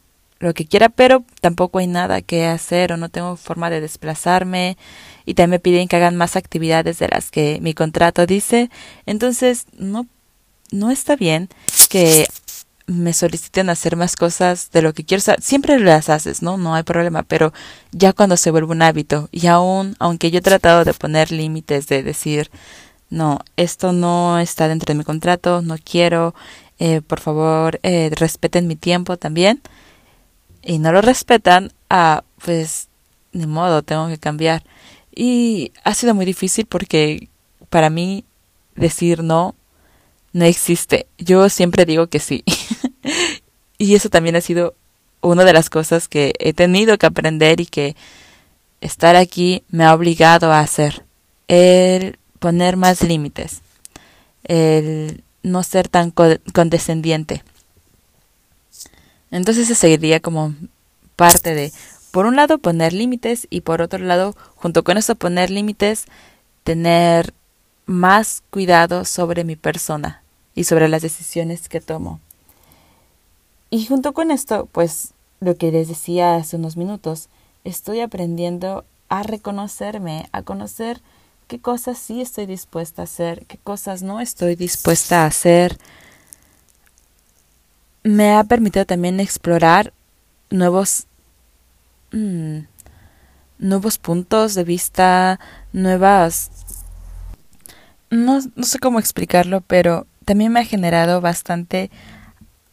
lo 0.44 0.54
que 0.54 0.66
quiera, 0.66 0.88
pero 0.88 1.24
tampoco 1.40 1.78
hay 1.78 1.86
nada 1.86 2.22
que 2.22 2.46
hacer 2.46 2.92
o 2.92 2.96
no 2.96 3.08
tengo 3.08 3.36
forma 3.36 3.70
de 3.70 3.80
desplazarme 3.80 4.76
y 5.24 5.34
también 5.34 5.50
me 5.50 5.58
piden 5.58 5.88
que 5.88 5.96
hagan 5.96 6.16
más 6.16 6.36
actividades 6.36 6.98
de 6.98 7.08
las 7.08 7.30
que 7.30 7.58
mi 7.60 7.74
contrato 7.74 8.26
dice. 8.26 8.70
Entonces, 9.06 9.66
no 9.76 10.06
no 10.70 10.90
está 10.90 11.16
bien 11.16 11.48
que 11.88 12.26
me 12.86 13.14
soliciten 13.14 13.70
hacer 13.70 13.96
más 13.96 14.16
cosas 14.16 14.70
de 14.70 14.82
lo 14.82 14.92
que 14.92 15.04
quiero. 15.04 15.22
siempre 15.40 15.78
las 15.78 16.10
haces, 16.10 16.42
¿no? 16.42 16.58
No 16.58 16.74
hay 16.74 16.82
problema, 16.82 17.22
pero 17.22 17.52
ya 17.92 18.12
cuando 18.12 18.36
se 18.36 18.50
vuelve 18.50 18.72
un 18.72 18.82
hábito 18.82 19.28
y 19.32 19.46
aún, 19.46 19.96
aunque 19.98 20.30
yo 20.30 20.38
he 20.38 20.42
tratado 20.42 20.84
de 20.84 20.92
poner 20.92 21.32
límites, 21.32 21.86
de 21.86 22.02
decir, 22.02 22.50
no, 23.08 23.38
esto 23.56 23.92
no 23.92 24.38
está 24.38 24.68
dentro 24.68 24.92
de 24.92 24.98
mi 24.98 25.04
contrato, 25.04 25.62
no 25.62 25.76
quiero, 25.82 26.34
eh, 26.78 27.00
por 27.00 27.20
favor, 27.20 27.80
eh, 27.82 28.10
respeten 28.14 28.66
mi 28.66 28.76
tiempo 28.76 29.16
también. 29.16 29.62
Y 30.64 30.78
no 30.78 30.92
lo 30.92 31.02
respetan, 31.02 31.72
ah, 31.90 32.24
pues, 32.44 32.88
ni 33.32 33.46
modo, 33.46 33.82
tengo 33.82 34.08
que 34.08 34.18
cambiar. 34.18 34.64
Y 35.14 35.72
ha 35.84 35.94
sido 35.94 36.14
muy 36.14 36.24
difícil 36.26 36.66
porque 36.66 37.28
para 37.68 37.90
mí 37.90 38.24
decir 38.74 39.22
no 39.22 39.54
no 40.34 40.44
existe. 40.44 41.06
Yo 41.16 41.48
siempre 41.48 41.86
digo 41.86 42.08
que 42.08 42.18
sí. 42.18 42.44
y 43.78 43.94
eso 43.94 44.10
también 44.10 44.36
ha 44.36 44.42
sido 44.42 44.74
una 45.22 45.44
de 45.44 45.54
las 45.54 45.70
cosas 45.70 46.08
que 46.08 46.34
he 46.38 46.52
tenido 46.52 46.98
que 46.98 47.06
aprender 47.06 47.60
y 47.60 47.66
que 47.66 47.96
estar 48.82 49.16
aquí 49.16 49.62
me 49.70 49.84
ha 49.84 49.94
obligado 49.94 50.52
a 50.52 50.60
hacer. 50.60 51.04
El 51.48 52.18
poner 52.40 52.76
más 52.76 53.02
límites. 53.02 53.62
El 54.42 55.22
no 55.42 55.62
ser 55.62 55.88
tan 55.88 56.10
condescendiente. 56.10 57.42
Entonces 59.34 59.66
se 59.66 59.74
seguiría 59.74 60.20
como 60.20 60.54
parte 61.16 61.54
de, 61.54 61.72
por 62.12 62.24
un 62.24 62.36
lado, 62.36 62.58
poner 62.58 62.92
límites 62.92 63.46
y 63.50 63.62
por 63.62 63.82
otro 63.82 63.98
lado, 63.98 64.36
junto 64.54 64.84
con 64.84 64.96
eso 64.96 65.16
poner 65.16 65.50
límites, 65.50 66.04
tener 66.62 67.34
más 67.84 68.42
cuidado 68.50 69.04
sobre 69.04 69.42
mi 69.44 69.56
persona, 69.56 70.22
y 70.54 70.64
sobre 70.64 70.88
las 70.88 71.02
decisiones 71.02 71.68
que 71.68 71.80
tomo. 71.80 72.20
Y 73.70 73.86
junto 73.86 74.12
con 74.12 74.30
esto, 74.30 74.68
pues 74.70 75.14
lo 75.40 75.56
que 75.56 75.72
les 75.72 75.88
decía 75.88 76.36
hace 76.36 76.56
unos 76.56 76.76
minutos, 76.76 77.28
estoy 77.64 78.00
aprendiendo 78.00 78.84
a 79.08 79.24
reconocerme, 79.24 80.28
a 80.30 80.42
conocer 80.42 81.00
qué 81.48 81.58
cosas 81.58 81.98
sí 81.98 82.20
estoy 82.20 82.46
dispuesta 82.46 83.02
a 83.02 83.06
hacer, 83.06 83.46
qué 83.46 83.58
cosas 83.58 84.02
no 84.02 84.20
estoy 84.20 84.54
dispuesta 84.54 85.24
a 85.24 85.26
hacer. 85.26 85.76
Me 88.04 88.34
ha 88.34 88.44
permitido 88.44 88.84
también 88.84 89.18
explorar 89.18 89.92
nuevos 90.50 91.06
mm, 92.12 92.60
nuevos 93.58 93.98
puntos 93.98 94.54
de 94.54 94.64
vista, 94.64 95.40
nuevas 95.72 96.50
no, 98.10 98.40
no 98.54 98.64
sé 98.64 98.78
cómo 98.78 98.98
explicarlo, 98.98 99.60
pero 99.62 100.06
también 100.24 100.52
me 100.52 100.60
ha 100.60 100.64
generado 100.64 101.20
bastante 101.20 101.90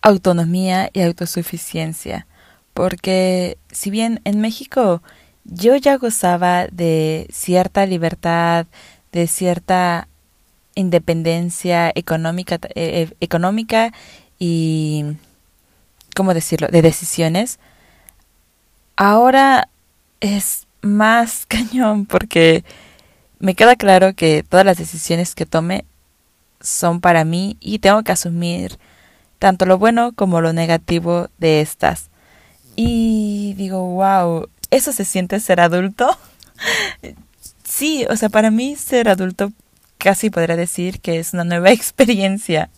autonomía 0.02 0.90
y 0.94 1.02
autosuficiencia, 1.02 2.28
porque 2.74 3.58
si 3.72 3.90
bien 3.90 4.22
en 4.24 4.42
México 4.42 5.02
yo 5.44 5.76
ya 5.76 5.98
gozaba 5.98 6.68
de 6.68 7.28
cierta 7.32 7.86
libertad, 7.86 8.68
de 9.12 9.28
cierta 9.28 10.08
independencia 10.76 11.92
económica, 11.96 12.60
eh, 12.76 13.12
económica 13.20 13.92
y, 14.44 15.06
¿cómo 16.16 16.34
decirlo?, 16.34 16.68
de 16.70 16.82
decisiones, 16.82 17.60
ahora 18.96 19.70
es 20.20 20.66
más 20.82 21.46
cañón 21.48 22.08
porque 22.08 22.66
me 23.38 23.54
queda 23.54 23.76
claro 23.76 24.16
que 24.16 24.42
todas 24.42 24.66
las 24.66 24.80
decisiones 24.80 25.36
que 25.36 25.46
tome 25.46 25.86
son 26.60 27.02
para 27.02 27.24
mí 27.24 27.56
y 27.60 27.78
tengo 27.78 28.02
que 28.02 28.14
asumir 28.14 28.80
tanto 29.38 29.68
lo 29.68 29.78
bueno 29.78 30.14
como 30.14 30.42
lo 30.42 30.54
negativo 30.54 31.30
de 31.38 31.62
estas. 31.62 32.10
Y 32.76 33.54
digo, 33.58 33.84
wow, 33.94 34.50
¿eso 34.72 34.92
se 34.92 35.06
siente 35.06 35.40
ser 35.40 35.60
adulto? 35.60 36.18
sí, 37.64 38.08
o 38.10 38.16
sea, 38.16 38.30
para 38.30 38.50
mí 38.50 38.76
ser 38.76 39.08
adulto 39.08 39.52
casi 40.00 40.32
podría 40.32 40.56
decir 40.56 41.00
que 41.00 41.20
es 41.20 41.34
una 41.34 41.44
nueva 41.44 41.70
experiencia. 41.72 42.72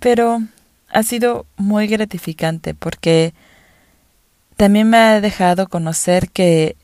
Pero 0.00 0.42
ha 0.88 1.02
sido 1.02 1.46
muy 1.56 1.86
gratificante 1.86 2.74
porque 2.74 3.34
también 4.56 4.88
me 4.88 4.96
ha 4.98 5.20
dejado 5.20 5.68
conocer 5.68 6.30
que 6.30 6.76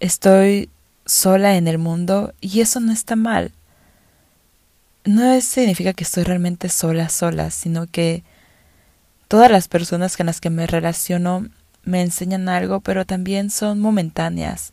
estoy 0.00 0.68
sola 1.04 1.56
en 1.56 1.68
el 1.68 1.78
mundo 1.78 2.34
y 2.40 2.60
eso 2.60 2.80
no 2.80 2.92
está 2.92 3.16
mal 3.16 3.52
no 5.06 5.40
significa 5.40 5.92
que 5.92 6.04
estoy 6.04 6.24
realmente 6.24 6.68
sola, 6.68 7.08
sola, 7.08 7.50
sino 7.50 7.86
que 7.86 8.24
todas 9.28 9.50
las 9.50 9.68
personas 9.68 10.16
con 10.16 10.26
las 10.26 10.40
que 10.40 10.50
me 10.50 10.66
relaciono 10.66 11.46
me 11.84 12.02
enseñan 12.02 12.48
algo, 12.48 12.80
pero 12.80 13.06
también 13.06 13.50
son 13.50 13.78
momentáneas. 13.78 14.72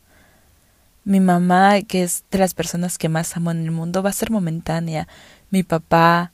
Mi 1.04 1.20
mamá, 1.20 1.82
que 1.82 2.02
es 2.02 2.24
de 2.30 2.38
las 2.38 2.54
personas 2.54 2.98
que 2.98 3.08
más 3.08 3.36
amo 3.36 3.52
en 3.52 3.62
el 3.62 3.70
mundo, 3.70 4.02
va 4.02 4.10
a 4.10 4.14
ser 4.14 4.30
momentánea. 4.30 5.06
Mi 5.50 5.62
papá, 5.62 6.32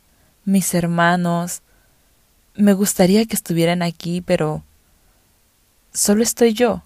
mis 0.51 0.75
hermanos. 0.75 1.63
Me 2.55 2.73
gustaría 2.73 3.25
que 3.27 3.37
estuvieran 3.37 3.83
aquí, 3.83 4.21
pero 4.21 4.63
solo 5.93 6.23
estoy 6.23 6.53
yo. 6.53 6.83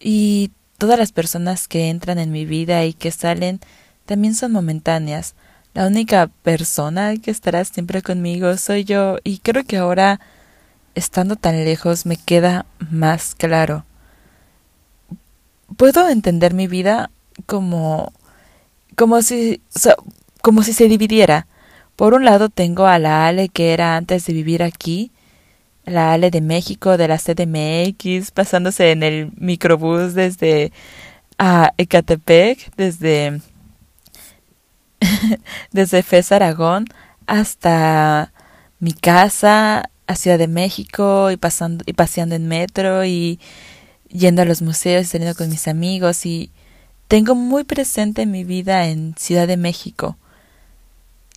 Y 0.00 0.52
todas 0.78 0.98
las 0.98 1.12
personas 1.12 1.68
que 1.68 1.90
entran 1.90 2.18
en 2.18 2.30
mi 2.30 2.46
vida 2.46 2.84
y 2.84 2.94
que 2.94 3.10
salen 3.10 3.60
también 4.06 4.34
son 4.34 4.52
momentáneas. 4.52 5.34
La 5.74 5.86
única 5.86 6.28
persona 6.42 7.16
que 7.16 7.30
estará 7.30 7.64
siempre 7.64 8.00
conmigo 8.00 8.56
soy 8.56 8.84
yo 8.84 9.18
y 9.22 9.38
creo 9.38 9.64
que 9.64 9.76
ahora, 9.76 10.20
estando 10.94 11.36
tan 11.36 11.64
lejos, 11.64 12.06
me 12.06 12.16
queda 12.16 12.64
más 12.90 13.34
claro. 13.34 13.84
Puedo 15.76 16.08
entender 16.08 16.54
mi 16.54 16.66
vida 16.66 17.10
como 17.46 18.12
como 18.96 19.20
si 19.22 19.60
como 20.42 20.62
si 20.62 20.72
se 20.72 20.88
dividiera. 20.88 21.46
Por 21.98 22.14
un 22.14 22.24
lado 22.24 22.48
tengo 22.48 22.86
a 22.86 23.00
la 23.00 23.26
Ale 23.26 23.48
que 23.48 23.72
era 23.72 23.96
antes 23.96 24.24
de 24.24 24.32
vivir 24.32 24.62
aquí, 24.62 25.10
la 25.84 26.12
Ale 26.12 26.30
de 26.30 26.40
México, 26.40 26.96
de 26.96 27.08
la 27.08 27.18
CDMX, 27.18 28.30
pasándose 28.30 28.92
en 28.92 29.02
el 29.02 29.32
microbús 29.36 30.14
desde 30.14 30.70
a 31.38 31.72
Ecatepec, 31.76 32.72
desde 32.76 33.40
desde 35.72 36.04
Fez 36.04 36.30
Aragón 36.30 36.84
hasta 37.26 38.32
mi 38.78 38.92
casa 38.92 39.90
a 40.06 40.14
Ciudad 40.14 40.38
de 40.38 40.46
México 40.46 41.32
y 41.32 41.36
pasando 41.36 41.82
y 41.84 41.94
paseando 41.94 42.36
en 42.36 42.46
metro 42.46 43.04
y 43.06 43.40
yendo 44.08 44.42
a 44.42 44.44
los 44.44 44.62
museos 44.62 45.02
y 45.02 45.06
saliendo 45.06 45.36
con 45.36 45.48
mis 45.48 45.66
amigos 45.66 46.26
y 46.26 46.52
tengo 47.08 47.34
muy 47.34 47.64
presente 47.64 48.24
mi 48.24 48.44
vida 48.44 48.86
en 48.86 49.16
Ciudad 49.18 49.48
de 49.48 49.56
México 49.56 50.16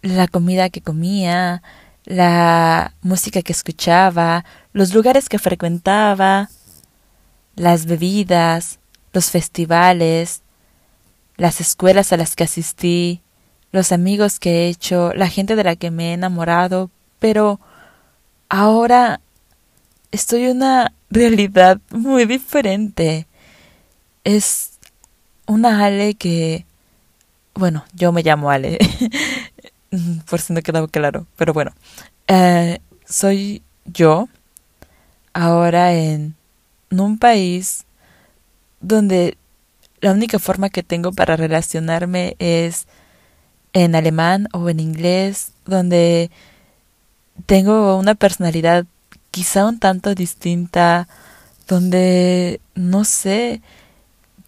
la 0.01 0.27
comida 0.27 0.69
que 0.69 0.81
comía 0.81 1.61
la 2.05 2.93
música 3.01 3.41
que 3.41 3.51
escuchaba 3.51 4.43
los 4.73 4.93
lugares 4.93 5.29
que 5.29 5.39
frecuentaba 5.39 6.49
las 7.55 7.85
bebidas 7.85 8.79
los 9.13 9.29
festivales 9.29 10.41
las 11.37 11.61
escuelas 11.61 12.11
a 12.13 12.17
las 12.17 12.35
que 12.35 12.43
asistí 12.43 13.21
los 13.71 13.91
amigos 13.91 14.39
que 14.39 14.65
he 14.65 14.67
hecho, 14.67 15.13
la 15.13 15.27
gente 15.29 15.55
de 15.55 15.63
la 15.63 15.75
que 15.75 15.91
me 15.91 16.11
he 16.11 16.13
enamorado, 16.13 16.89
pero 17.19 17.59
ahora 18.49 19.21
estoy 20.11 20.43
en 20.43 20.57
una 20.57 20.93
realidad 21.09 21.79
muy 21.89 22.25
diferente. 22.25 23.27
es 24.23 24.71
una 25.47 25.83
Ale 25.83 26.15
que, 26.15 26.65
bueno, 27.55 27.83
yo 27.93 28.11
me 28.11 28.23
llamo 28.23 28.51
Ale, 28.51 28.77
por 30.29 30.39
si 30.41 30.53
no 30.53 30.61
quedaba 30.61 30.87
claro, 30.87 31.27
pero 31.35 31.53
bueno, 31.53 31.71
eh, 32.27 32.79
soy 33.05 33.61
yo 33.85 34.29
ahora 35.33 35.93
en 35.93 36.35
un 36.91 37.17
país 37.17 37.85
donde 38.79 39.37
la 40.01 40.11
única 40.11 40.39
forma 40.39 40.69
que 40.69 40.83
tengo 40.83 41.11
para 41.11 41.35
relacionarme 41.35 42.35
es 42.39 42.87
en 43.73 43.95
alemán 43.95 44.47
o 44.53 44.69
en 44.69 44.79
inglés, 44.79 45.53
donde 45.65 46.31
tengo 47.45 47.97
una 47.97 48.15
personalidad 48.15 48.85
quizá 49.29 49.65
un 49.65 49.79
tanto 49.79 50.13
distinta, 50.15 51.07
donde 51.67 52.59
no 52.75 53.05
sé 53.05 53.61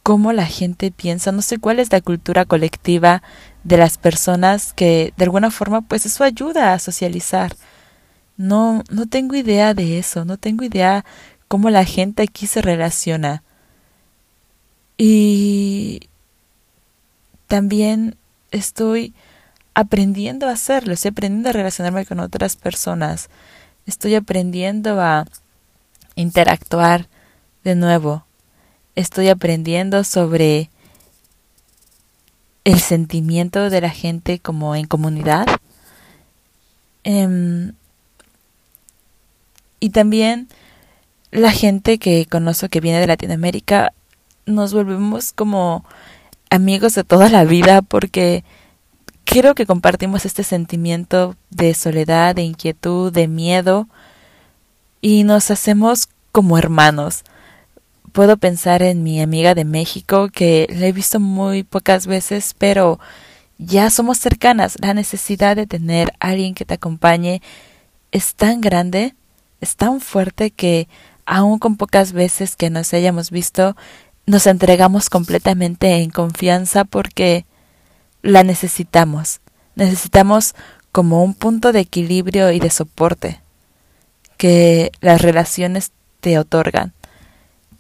cómo 0.02 0.34
la 0.34 0.46
gente 0.46 0.92
piensa, 0.92 1.32
no 1.32 1.42
sé 1.42 1.58
cuál 1.58 1.80
es 1.80 1.92
la 1.92 2.02
cultura 2.02 2.46
colectiva 2.46 3.24
de 3.64 3.78
las 3.78 3.98
personas 3.98 4.74
que 4.74 5.14
de 5.18 5.24
alguna 5.24 5.52
forma 5.52 5.82
pues 5.82 6.06
eso 6.06 6.24
ayuda 6.24 6.74
a 6.74 6.80
socializar. 6.80 7.56
No, 8.38 8.84
no 8.90 9.08
tengo 9.08 9.36
idea 9.36 9.74
de 9.74 10.00
eso, 10.00 10.26
no 10.26 10.38
tengo 10.38 10.64
idea 10.64 11.06
cómo 11.48 11.70
la 11.70 11.86
gente 11.86 12.24
aquí 12.24 12.48
se 12.48 12.62
relaciona. 12.62 13.44
Y 14.98 16.10
también 17.48 18.16
estoy 18.52 19.14
aprendiendo 19.74 20.48
a 20.48 20.52
hacerlo, 20.52 20.94
estoy 20.94 21.10
aprendiendo 21.10 21.50
a 21.50 21.54
relacionarme 21.54 22.06
con 22.06 22.20
otras 22.20 22.56
personas, 22.56 23.30
estoy 23.86 24.16
aprendiendo 24.16 25.02
a 25.02 25.26
interactuar 26.16 27.08
de 27.64 27.76
nuevo, 27.76 28.26
estoy 28.96 29.30
aprendiendo 29.30 30.04
sobre 30.04 30.70
el 32.64 32.80
sentimiento 32.80 33.70
de 33.70 33.82
la 33.82 33.90
gente 33.90 34.40
como 34.40 34.76
en 34.76 34.86
comunidad. 34.86 35.46
Em, 37.04 37.74
y 39.80 39.90
también 39.90 40.48
la 41.32 41.52
gente 41.52 41.98
que 41.98 42.26
conozco 42.26 42.70
que 42.70 42.80
viene 42.80 43.00
de 43.00 43.08
Latinoamérica 43.08 43.94
nos 44.46 44.74
volvemos 44.74 45.34
como 45.34 45.84
amigos 46.50 46.96
de 46.96 47.04
toda 47.04 47.30
la 47.30 47.44
vida 47.44 47.82
porque 47.82 48.44
creo 49.26 49.56
que 49.56 49.66
compartimos 49.66 50.26
este 50.26 50.44
sentimiento 50.44 51.36
de 51.50 51.74
soledad, 51.74 52.36
de 52.36 52.44
inquietud, 52.44 53.12
de 53.12 53.28
miedo 53.28 53.88
y 55.02 55.24
nos 55.24 55.52
hacemos 55.52 56.08
como 56.32 56.58
hermanos. 56.58 57.24
Puedo 58.14 58.38
pensar 58.38 58.84
en 58.84 59.02
mi 59.02 59.22
amiga 59.22 59.56
de 59.56 59.66
México 59.66 60.30
que 60.30 60.68
la 60.70 60.86
he 60.86 60.92
visto 60.92 61.20
muy 61.20 61.64
pocas 61.64 62.06
veces, 62.06 62.54
pero 62.56 63.00
ya 63.58 63.90
somos 63.90 64.20
cercanas. 64.20 64.78
La 64.80 64.94
necesidad 64.94 65.56
de 65.56 65.66
tener 65.66 66.14
a 66.20 66.30
alguien 66.30 66.54
que 66.54 66.64
te 66.64 66.76
acompañe 66.76 67.42
es 68.12 68.36
tan 68.36 68.62
grande, 68.62 69.16
es 69.62 69.76
tan 69.78 70.00
fuerte 70.00 70.52
que 70.52 70.88
aun 71.26 71.58
con 71.58 71.76
pocas 71.76 72.14
veces 72.14 72.56
que 72.56 72.70
nos 72.70 72.94
hayamos 72.94 73.32
visto, 73.32 73.76
nos 74.28 74.46
entregamos 74.46 75.10
completamente 75.10 75.96
en 75.96 76.12
confianza 76.12 76.86
porque 76.86 77.48
la 78.22 78.44
necesitamos. 78.44 79.42
Necesitamos 79.74 80.54
como 80.92 81.24
un 81.24 81.34
punto 81.34 81.72
de 81.72 81.80
equilibrio 81.80 82.52
y 82.52 82.60
de 82.60 82.70
soporte 82.70 83.42
que 84.38 84.92
las 85.02 85.20
relaciones 85.20 85.92
te 86.22 86.38
otorgan. 86.38 86.94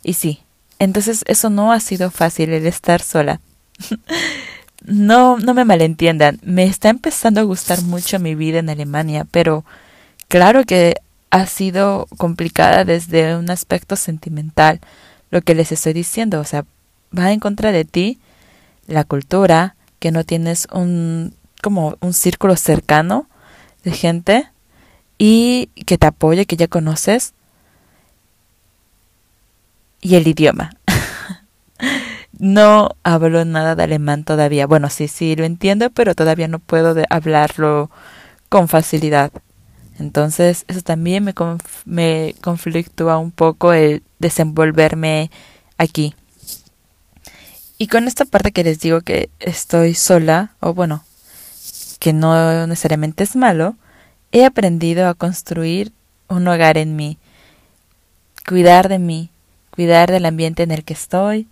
Y 0.04 0.14
sí, 0.14 0.42
entonces 0.80 1.24
eso 1.28 1.50
no 1.50 1.72
ha 1.72 1.80
sido 1.80 2.12
fácil 2.12 2.52
el 2.52 2.66
estar 2.68 3.02
sola. 3.02 3.40
no, 4.86 5.38
no 5.38 5.54
me 5.54 5.66
malentiendan, 5.66 6.40
me 6.44 6.66
está 6.66 6.90
empezando 6.90 7.40
a 7.40 7.46
gustar 7.46 7.82
mucho 7.82 8.20
mi 8.20 8.36
vida 8.36 8.60
en 8.60 8.70
Alemania, 8.70 9.26
pero 9.32 9.64
claro 10.28 10.66
que 10.66 10.98
ha 11.32 11.48
sido 11.48 12.08
complicada 12.18 12.86
desde 12.86 13.36
un 13.36 13.50
aspecto 13.50 13.96
sentimental, 13.96 14.82
lo 15.32 15.42
que 15.42 15.56
les 15.56 15.72
estoy 15.72 15.94
diciendo, 15.94 16.39
o 16.39 16.44
sea, 16.44 16.66
va 17.18 17.32
en 17.32 17.39
contra 17.39 17.72
de 17.72 17.86
ti 17.86 18.20
la 18.86 19.04
cultura, 19.04 19.76
que 20.00 20.12
no 20.12 20.26
tienes 20.26 20.68
un 20.72 21.34
como 21.62 21.96
un 22.02 22.13
círculo 22.13 22.58
cercano 22.58 23.28
de 23.86 23.92
gente 23.94 24.50
y 25.18 25.68
que 25.86 25.98
te 25.98 26.06
apoye, 26.06 26.46
que 26.46 26.58
ya 26.58 26.68
conoces 26.68 27.34
y 30.04 30.16
el 30.16 30.28
idioma. 30.28 30.72
no 32.38 32.96
hablo 33.04 33.46
nada 33.46 33.76
de 33.76 33.84
alemán 33.84 34.24
todavía. 34.24 34.68
Bueno, 34.68 34.89
sí, 34.89 35.08
sí, 35.08 35.36
lo 35.36 35.46
entiendo, 35.46 35.89
pero 35.89 36.13
todavía 36.13 36.48
no 36.48 36.60
puedo 36.60 36.94
hablarlo 37.10 37.89
con 38.50 38.68
facilidad. 38.68 39.32
Entonces, 39.98 40.66
eso 40.68 40.82
también 40.82 41.24
me, 41.24 41.34
me 41.86 42.36
conflictúa 42.42 43.18
un 43.18 43.32
poco 43.32 43.74
el 43.74 44.04
desenvolverme 44.20 45.32
aquí. 45.78 46.16
Y 47.78 47.88
con 47.88 48.08
esta 48.08 48.26
parte 48.26 48.52
que 48.52 48.63
les 48.63 48.80
digo 48.80 49.02
que 49.02 49.30
estoy 49.39 49.94
sola, 49.94 50.56
o 50.60 50.74
bueno, 50.74 51.04
que 52.00 52.13
no 52.13 52.68
necesariamente 52.68 53.24
es 53.24 53.36
malo, 53.36 53.76
he 54.32 54.46
aprendido 54.46 55.08
a 55.08 55.13
construir 55.13 55.94
un 56.28 56.48
hogar 56.48 56.78
en 56.78 56.96
mí, 56.96 57.18
cuidar 58.48 58.89
de 58.89 59.00
mí, 59.00 59.30
cuidar 59.74 60.12
del 60.12 60.26
ambiente 60.26 60.62
en 60.62 60.72
el 60.72 60.84
que 60.84 60.94
estoy, 60.94 61.48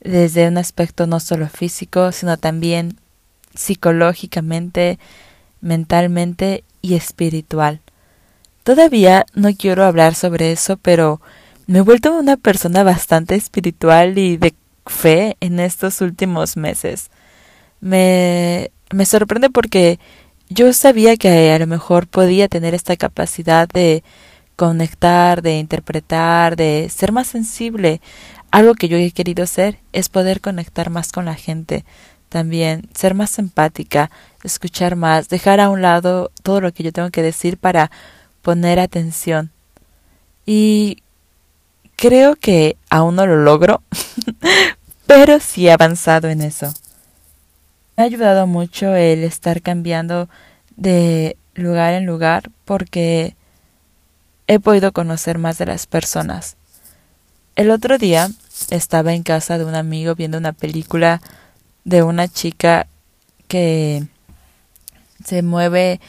desde 0.00 0.48
un 0.48 0.56
aspecto 0.56 1.06
no 1.06 1.20
solo 1.20 1.48
físico, 1.48 2.12
sino 2.12 2.38
también 2.38 2.98
psicológicamente, 3.54 4.98
mentalmente 5.60 6.64
y 6.80 6.94
espiritual. 6.94 7.80
Todavía 8.62 9.26
no 9.34 9.50
quiero 9.54 9.84
hablar 9.84 10.14
sobre 10.14 10.52
eso, 10.52 10.78
pero 10.78 11.20
me 11.66 11.80
he 11.80 11.82
vuelto 11.82 12.16
una 12.16 12.38
persona 12.38 12.82
bastante 12.84 13.34
espiritual 13.34 14.16
y 14.16 14.38
de 14.38 14.54
fe 14.86 15.36
en 15.40 15.60
estos 15.60 16.00
últimos 16.00 16.56
meses. 16.56 17.10
Me, 17.80 18.70
me 18.92 19.04
sorprende 19.04 19.50
porque 19.50 19.98
yo 20.48 20.72
sabía 20.72 21.18
que 21.18 21.52
a 21.52 21.58
lo 21.58 21.66
mejor 21.66 22.06
podía 22.06 22.48
tener 22.48 22.74
esta 22.74 22.96
capacidad 22.96 23.68
de 23.68 24.02
conectar, 24.58 25.40
de 25.40 25.56
interpretar, 25.60 26.56
de 26.56 26.88
ser 26.90 27.12
más 27.12 27.28
sensible. 27.28 28.00
Algo 28.50 28.74
que 28.74 28.88
yo 28.88 28.96
he 28.96 29.12
querido 29.12 29.46
ser 29.46 29.78
es 29.92 30.08
poder 30.08 30.40
conectar 30.40 30.90
más 30.90 31.12
con 31.12 31.26
la 31.26 31.36
gente, 31.36 31.84
también 32.28 32.88
ser 32.92 33.14
más 33.14 33.38
empática, 33.38 34.10
escuchar 34.42 34.96
más, 34.96 35.28
dejar 35.28 35.60
a 35.60 35.68
un 35.68 35.80
lado 35.80 36.32
todo 36.42 36.60
lo 36.60 36.72
que 36.72 36.82
yo 36.82 36.92
tengo 36.92 37.10
que 37.10 37.22
decir 37.22 37.56
para 37.56 37.92
poner 38.42 38.80
atención. 38.80 39.52
Y 40.44 41.04
creo 41.94 42.34
que 42.34 42.76
aún 42.90 43.14
no 43.14 43.26
lo 43.26 43.36
logro, 43.36 43.80
pero 45.06 45.38
sí 45.38 45.68
he 45.68 45.72
avanzado 45.72 46.30
en 46.30 46.42
eso. 46.42 46.74
Me 47.96 48.02
ha 48.02 48.06
ayudado 48.06 48.48
mucho 48.48 48.96
el 48.96 49.22
estar 49.22 49.62
cambiando 49.62 50.28
de 50.74 51.36
lugar 51.54 51.94
en 51.94 52.06
lugar 52.06 52.50
porque 52.64 53.36
he 54.48 54.58
podido 54.58 54.92
conocer 54.92 55.38
más 55.38 55.58
de 55.58 55.66
las 55.66 55.86
personas. 55.86 56.56
El 57.54 57.70
otro 57.70 57.98
día 57.98 58.30
estaba 58.70 59.12
en 59.12 59.22
casa 59.22 59.58
de 59.58 59.64
un 59.64 59.74
amigo 59.74 60.14
viendo 60.14 60.38
una 60.38 60.52
película 60.52 61.20
de 61.84 62.02
una 62.02 62.26
chica 62.26 62.88
que 63.46 64.06
se 65.24 65.42
mueve 65.42 66.00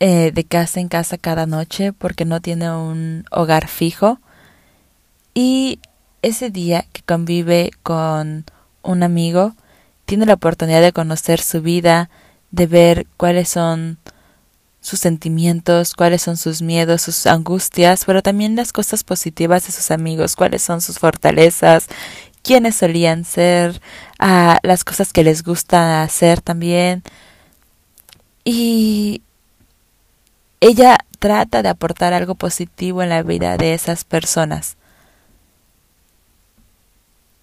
eh, 0.00 0.32
de 0.32 0.44
casa 0.44 0.80
en 0.80 0.88
casa 0.88 1.16
cada 1.16 1.46
noche 1.46 1.92
porque 1.92 2.24
no 2.24 2.40
tiene 2.40 2.70
un 2.70 3.24
hogar 3.30 3.68
fijo 3.68 4.18
y 5.32 5.80
ese 6.22 6.50
día 6.50 6.86
que 6.92 7.02
convive 7.02 7.70
con 7.82 8.44
un 8.82 9.02
amigo 9.02 9.54
tiene 10.06 10.26
la 10.26 10.34
oportunidad 10.34 10.80
de 10.80 10.92
conocer 10.92 11.40
su 11.40 11.62
vida, 11.62 12.10
de 12.50 12.66
ver 12.66 13.06
cuáles 13.16 13.48
son 13.48 13.98
sus 14.84 15.00
sentimientos, 15.00 15.94
cuáles 15.94 16.20
son 16.20 16.36
sus 16.36 16.60
miedos, 16.60 17.00
sus 17.00 17.26
angustias, 17.26 18.04
pero 18.04 18.22
también 18.22 18.54
las 18.54 18.70
cosas 18.70 19.02
positivas 19.02 19.66
de 19.66 19.72
sus 19.72 19.90
amigos, 19.90 20.36
cuáles 20.36 20.60
son 20.60 20.82
sus 20.82 20.98
fortalezas, 20.98 21.86
quiénes 22.42 22.74
solían 22.74 23.24
ser, 23.24 23.80
las 24.18 24.84
cosas 24.84 25.14
que 25.14 25.24
les 25.24 25.42
gusta 25.42 26.02
hacer 26.02 26.42
también. 26.42 27.02
Y 28.44 29.22
ella 30.60 30.98
trata 31.18 31.62
de 31.62 31.70
aportar 31.70 32.12
algo 32.12 32.34
positivo 32.34 33.02
en 33.02 33.08
la 33.08 33.22
vida 33.22 33.56
de 33.56 33.72
esas 33.72 34.04
personas. 34.04 34.76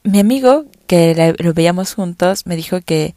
Mi 0.03 0.19
amigo, 0.19 0.65
que 0.85 1.33
lo 1.39 1.53
veíamos 1.55 1.95
juntos, 1.95 2.45
me 2.45 2.55
dijo 2.55 2.81
que 2.81 3.15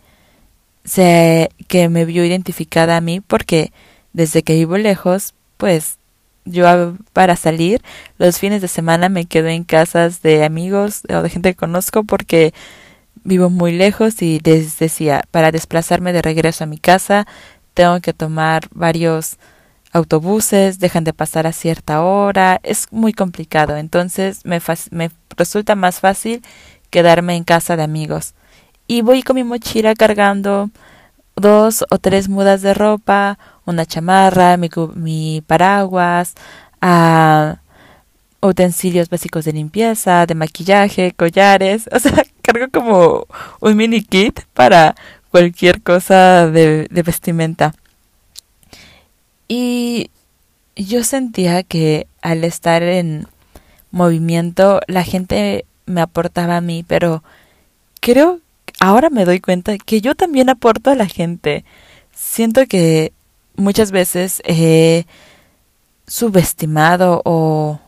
se 0.85 1.51
que 1.69 1.91
me 1.91 2.07
vio 2.07 2.25
identificada 2.25 2.97
a 2.97 3.03
mí 3.03 3.21
porque 3.21 3.71
desde 4.15 4.43
que 4.43 4.55
vivo 4.55 4.79
lejos, 4.79 5.35
pues 5.59 5.99
yo 6.47 6.95
para 7.13 7.37
salir 7.37 7.83
los 8.19 8.39
fines 8.39 8.63
de 8.63 8.69
semana 8.69 9.11
me 9.11 9.27
quedo 9.27 9.49
en 9.49 9.65
casas 9.65 10.23
de 10.23 10.45
amigos 10.45 11.03
o 11.09 11.23
de 11.23 11.31
gente 11.31 11.51
que 11.51 11.57
conozco 11.57 12.05
porque 12.05 12.55
vivo 13.25 13.51
muy 13.51 13.73
lejos 13.73 14.21
y 14.23 14.41
les 14.45 14.79
decía, 14.79 15.25
para 15.31 15.51
desplazarme 15.51 16.13
de 16.13 16.23
regreso 16.23 16.65
a 16.65 16.67
mi 16.67 16.79
casa 16.79 17.27
tengo 17.75 18.01
que 18.01 18.13
tomar 18.13 18.69
varios 18.73 19.37
autobuses, 19.93 20.79
dejan 20.81 21.05
de 21.05 21.13
pasar 21.13 21.47
a 21.47 21.53
cierta 21.53 22.03
hora, 22.03 22.61
es 22.63 22.89
muy 22.91 23.13
complicado, 23.13 23.77
entonces 23.77 24.41
me, 24.45 24.61
me 24.91 25.11
resulta 25.37 25.77
más 25.77 26.01
fácil 26.01 26.43
quedarme 26.91 27.37
en 27.37 27.45
casa 27.45 27.77
de 27.77 27.85
amigos. 27.85 28.35
Y 28.87 29.03
voy 29.03 29.23
con 29.23 29.37
mi 29.37 29.45
mochila 29.45 29.95
cargando 29.95 30.71
dos 31.37 31.85
o 31.91 31.99
tres 31.99 32.29
mudas 32.29 32.61
de 32.61 32.75
ropa, 32.75 33.39
una 33.67 33.87
chamarra, 33.87 34.57
mi, 34.57 34.69
mi 34.95 35.43
paraguas, 35.47 36.35
a 36.81 37.59
utensilios 38.41 39.09
básicos 39.09 39.45
de 39.45 39.53
limpieza, 39.53 40.27
de 40.27 40.35
maquillaje, 40.35 41.13
collares, 41.13 41.89
o 41.93 41.99
sea, 41.99 42.25
cargo 42.43 42.67
como 42.73 43.27
un 43.61 43.77
mini 43.77 44.03
kit 44.03 44.41
para 44.53 44.95
cualquier 45.31 45.83
cosa 45.83 46.51
de, 46.51 46.87
de 46.91 47.03
vestimenta. 47.03 47.75
Y 49.49 50.11
yo 50.77 51.05
sentía 51.05 51.63
que 51.63 52.07
al 52.23 52.45
estar 52.45 52.83
en 52.83 53.27
movimiento 53.91 54.81
la 54.89 55.05
gente 55.05 55.65
me 55.87 56.01
aportaba 56.01 56.57
a 56.57 56.61
mí, 56.61 56.85
pero 56.87 57.23
creo 58.01 58.41
ahora 58.81 59.11
me 59.11 59.25
doy 59.25 59.41
cuenta 59.41 59.79
que 59.79 60.01
yo 60.01 60.15
también 60.15 60.51
aporto 60.51 60.91
a 60.91 60.95
la 60.95 61.07
gente. 61.07 61.65
Siento 62.15 62.67
que 62.67 63.13
muchas 63.57 63.91
veces 63.91 64.43
he 64.45 65.07
subestimado 66.07 67.23
o 67.25 67.81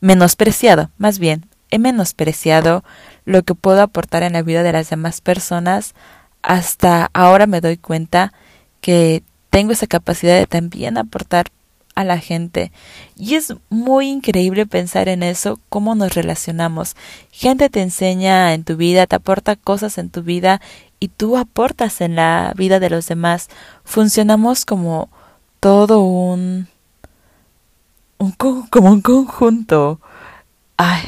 menospreciado, 0.00 0.90
más 0.98 1.18
bien, 1.18 1.46
he 1.70 1.78
menospreciado 1.78 2.84
lo 3.24 3.42
que 3.42 3.54
puedo 3.54 3.82
aportar 3.82 4.22
en 4.22 4.34
la 4.34 4.42
vida 4.42 4.62
de 4.62 4.72
las 4.72 4.90
demás 4.90 5.20
personas. 5.20 5.94
Hasta 6.42 7.10
ahora 7.12 7.46
me 7.46 7.60
doy 7.60 7.78
cuenta 7.78 8.32
que 8.80 9.22
tengo 9.48 9.72
esa 9.72 9.86
capacidad 9.86 10.36
de 10.36 10.46
también 10.46 10.98
aportar 10.98 11.46
a 11.94 12.04
la 12.04 12.18
gente. 12.18 12.72
Y 13.16 13.34
es 13.34 13.54
muy 13.68 14.08
increíble 14.08 14.66
pensar 14.66 15.08
en 15.08 15.22
eso, 15.22 15.60
cómo 15.68 15.94
nos 15.94 16.14
relacionamos. 16.14 16.96
Gente 17.30 17.70
te 17.70 17.82
enseña 17.82 18.54
en 18.54 18.64
tu 18.64 18.76
vida, 18.76 19.06
te 19.06 19.16
aporta 19.16 19.56
cosas 19.56 19.98
en 19.98 20.10
tu 20.10 20.22
vida 20.22 20.60
y 21.02 21.08
tú 21.08 21.36
aportas 21.36 22.00
en 22.00 22.14
la 22.14 22.52
vida 22.56 22.78
de 22.78 22.88
los 22.88 23.08
demás. 23.08 23.48
Funcionamos 23.82 24.64
como 24.64 25.08
todo 25.58 25.98
un, 25.98 26.68
un 28.18 28.30
como 28.30 28.92
un 28.92 29.00
conjunto. 29.00 29.98
Ay, 30.76 31.02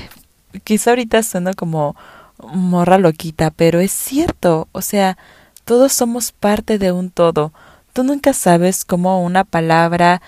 quizá 0.64 0.90
ahorita 0.90 1.22
suena 1.22 1.54
como 1.54 1.94
morra 2.42 2.98
loquita, 2.98 3.52
pero 3.52 3.78
es 3.78 3.92
cierto, 3.92 4.66
o 4.72 4.82
sea, 4.82 5.16
todos 5.64 5.92
somos 5.92 6.32
parte 6.32 6.76
de 6.80 6.90
un 6.90 7.10
todo. 7.10 7.52
Tú 7.92 8.02
nunca 8.02 8.32
sabes 8.32 8.84
cómo 8.84 9.22
una 9.22 9.44
palabra 9.44 10.22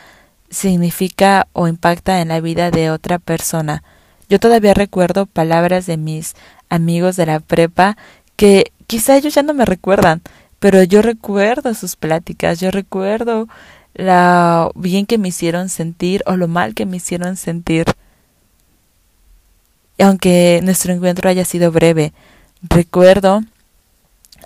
significa 0.49 1.49
o 1.55 1.67
impacta 1.67 2.21
en 2.21 2.29
la 2.29 2.41
vida 2.41 2.71
de 2.71 2.93
otra 2.93 3.19
persona. 3.19 3.83
Yo 4.29 4.39
todavía 4.39 4.75
recuerdo 4.75 5.27
palabras 5.27 5.87
de 5.87 5.97
mis 5.97 6.37
amigos 6.69 7.17
de 7.17 7.27
la 7.27 7.41
prepa 7.41 7.97
que 8.37 8.73
quizá 8.87 9.17
ellos 9.17 9.35
ya 9.35 9.43
no 9.43 9.55
me 9.55 9.65
recuerdan, 9.65 10.23
pero 10.59 10.83
yo 10.83 11.03
recuerdo 11.03 11.75
sus 11.75 11.97
pláticas, 11.97 12.61
yo 12.61 12.71
recuerdo 12.71 13.49
lo 13.95 14.73
bien 14.75 15.07
que 15.07 15.19
me 15.19 15.29
hicieron 15.29 15.69
sentir 15.69 16.23
o 16.27 16.37
lo 16.37 16.49
mal 16.49 16.75
que 16.75 16.87
me 16.87 16.99
hicieron 16.99 17.37
sentir. 17.37 17.87
Aunque 19.99 20.61
nuestro 20.63 20.93
encuentro 20.93 21.29
haya 21.31 21.45
sido 21.45 21.73
breve, 21.73 22.13
recuerdo 22.63 23.41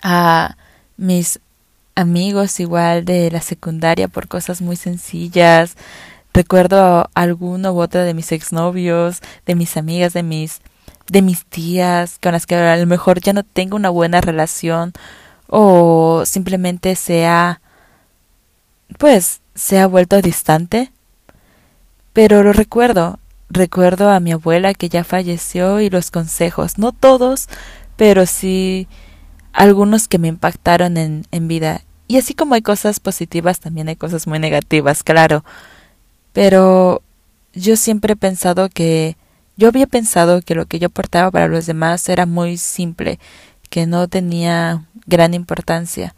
a 0.03 0.57
mis 0.97 1.41
amigos 1.95 2.61
igual 2.61 3.05
de 3.05 3.31
la 3.31 3.41
secundaria 3.41 4.09
por 4.09 4.29
cosas 4.29 4.63
muy 4.63 4.77
sencillas. 4.77 5.77
Recuerdo 6.33 7.11
alguno 7.15 7.73
u 7.73 7.81
otro 7.81 8.03
de 8.03 8.15
mis 8.15 8.31
exnovios, 8.31 9.21
de 9.47 9.55
mis 9.57 9.77
amigas, 9.77 10.13
de 10.13 10.23
mis 10.23 10.61
de 11.11 11.23
mis 11.23 11.45
tías 11.45 12.19
con 12.23 12.33
las 12.33 12.47
que 12.47 12.55
a 12.55 12.77
lo 12.77 12.87
mejor 12.87 13.21
ya 13.21 13.33
no 13.33 13.43
tengo 13.43 13.77
una 13.77 13.91
buena 13.91 14.21
relación 14.21 14.93
o 15.49 16.23
simplemente 16.25 16.95
sea 16.97 17.61
pues 18.99 19.41
se 19.55 19.79
ha 19.79 19.87
vuelto 19.87 20.21
distante. 20.23 20.93
Pero 22.13 22.43
lo 22.43 22.53
recuerdo, 22.53 23.19
recuerdo 23.49 24.11
a 24.11 24.21
mi 24.21 24.33
abuela 24.33 24.75
que 24.75 24.89
ya 24.89 25.05
falleció 25.05 25.81
y 25.81 25.91
los 25.91 26.11
consejos, 26.11 26.79
no 26.79 26.93
todos, 26.93 27.49
pero 27.97 28.27
sí 28.27 28.89
algunos 29.53 30.09
que 30.09 30.19
me 30.19 30.29
impactaron 30.29 30.97
en, 30.97 31.27
en 31.31 31.49
vida. 31.49 31.83
Y 32.09 32.19
así 32.19 32.35
como 32.35 32.55
hay 32.55 32.63
cosas 32.63 32.99
positivas, 33.01 33.61
también 33.61 33.89
hay 33.89 33.97
cosas 33.97 34.27
muy 34.27 34.39
negativas, 34.39 35.03
claro. 35.05 35.45
Pero 36.33 37.03
yo 37.53 37.77
siempre 37.77 38.15
he 38.15 38.17
pensado 38.17 38.69
que 38.69 39.17
yo 39.61 39.69
había 39.69 39.87
pensado 39.87 40.41
que 40.43 40.55
lo 40.55 40.67
que 40.67 40.79
yo 40.79 40.87
aportaba 40.87 41.31
para 41.31 41.47
los 41.47 41.67
demás 41.67 42.09
era 42.09 42.27
muy 42.27 42.57
simple, 42.57 43.21
que 43.69 43.87
no 43.87 44.09
tenía 44.09 44.87
gran 45.07 45.35
importancia. 45.35 46.15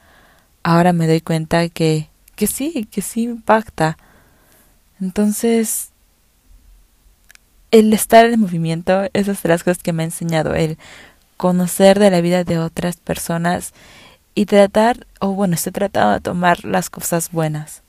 Ahora 0.63 0.93
me 0.93 1.09
doy 1.09 1.21
cuenta 1.21 1.69
que 1.69 2.09
que 2.37 2.47
sí, 2.47 2.89
que 2.91 3.03
sí 3.03 3.23
impacta. 3.23 3.99
Entonces, 5.01 5.91
el 7.71 7.93
estar 7.93 8.27
en 8.27 8.41
movimiento, 8.41 9.09
esas 9.13 9.39
son 9.39 9.51
las 9.51 9.65
cosas 9.65 9.83
que 9.83 9.93
me 9.93 10.03
ha 10.03 10.07
enseñado, 10.07 10.55
el 10.55 10.79
conocer 11.37 11.99
de 11.99 12.11
la 12.11 12.21
vida 12.21 12.45
de 12.45 12.59
otras 12.59 12.97
personas 12.97 13.73
y 14.35 14.47
tratar, 14.47 15.07
o 15.21 15.33
bueno, 15.33 15.55
estoy 15.55 15.73
tratando 15.73 16.15
de 16.15 16.21
tomar 16.21 16.65
las 16.65 16.91
cosas 16.91 17.33
buenas. 17.33 17.83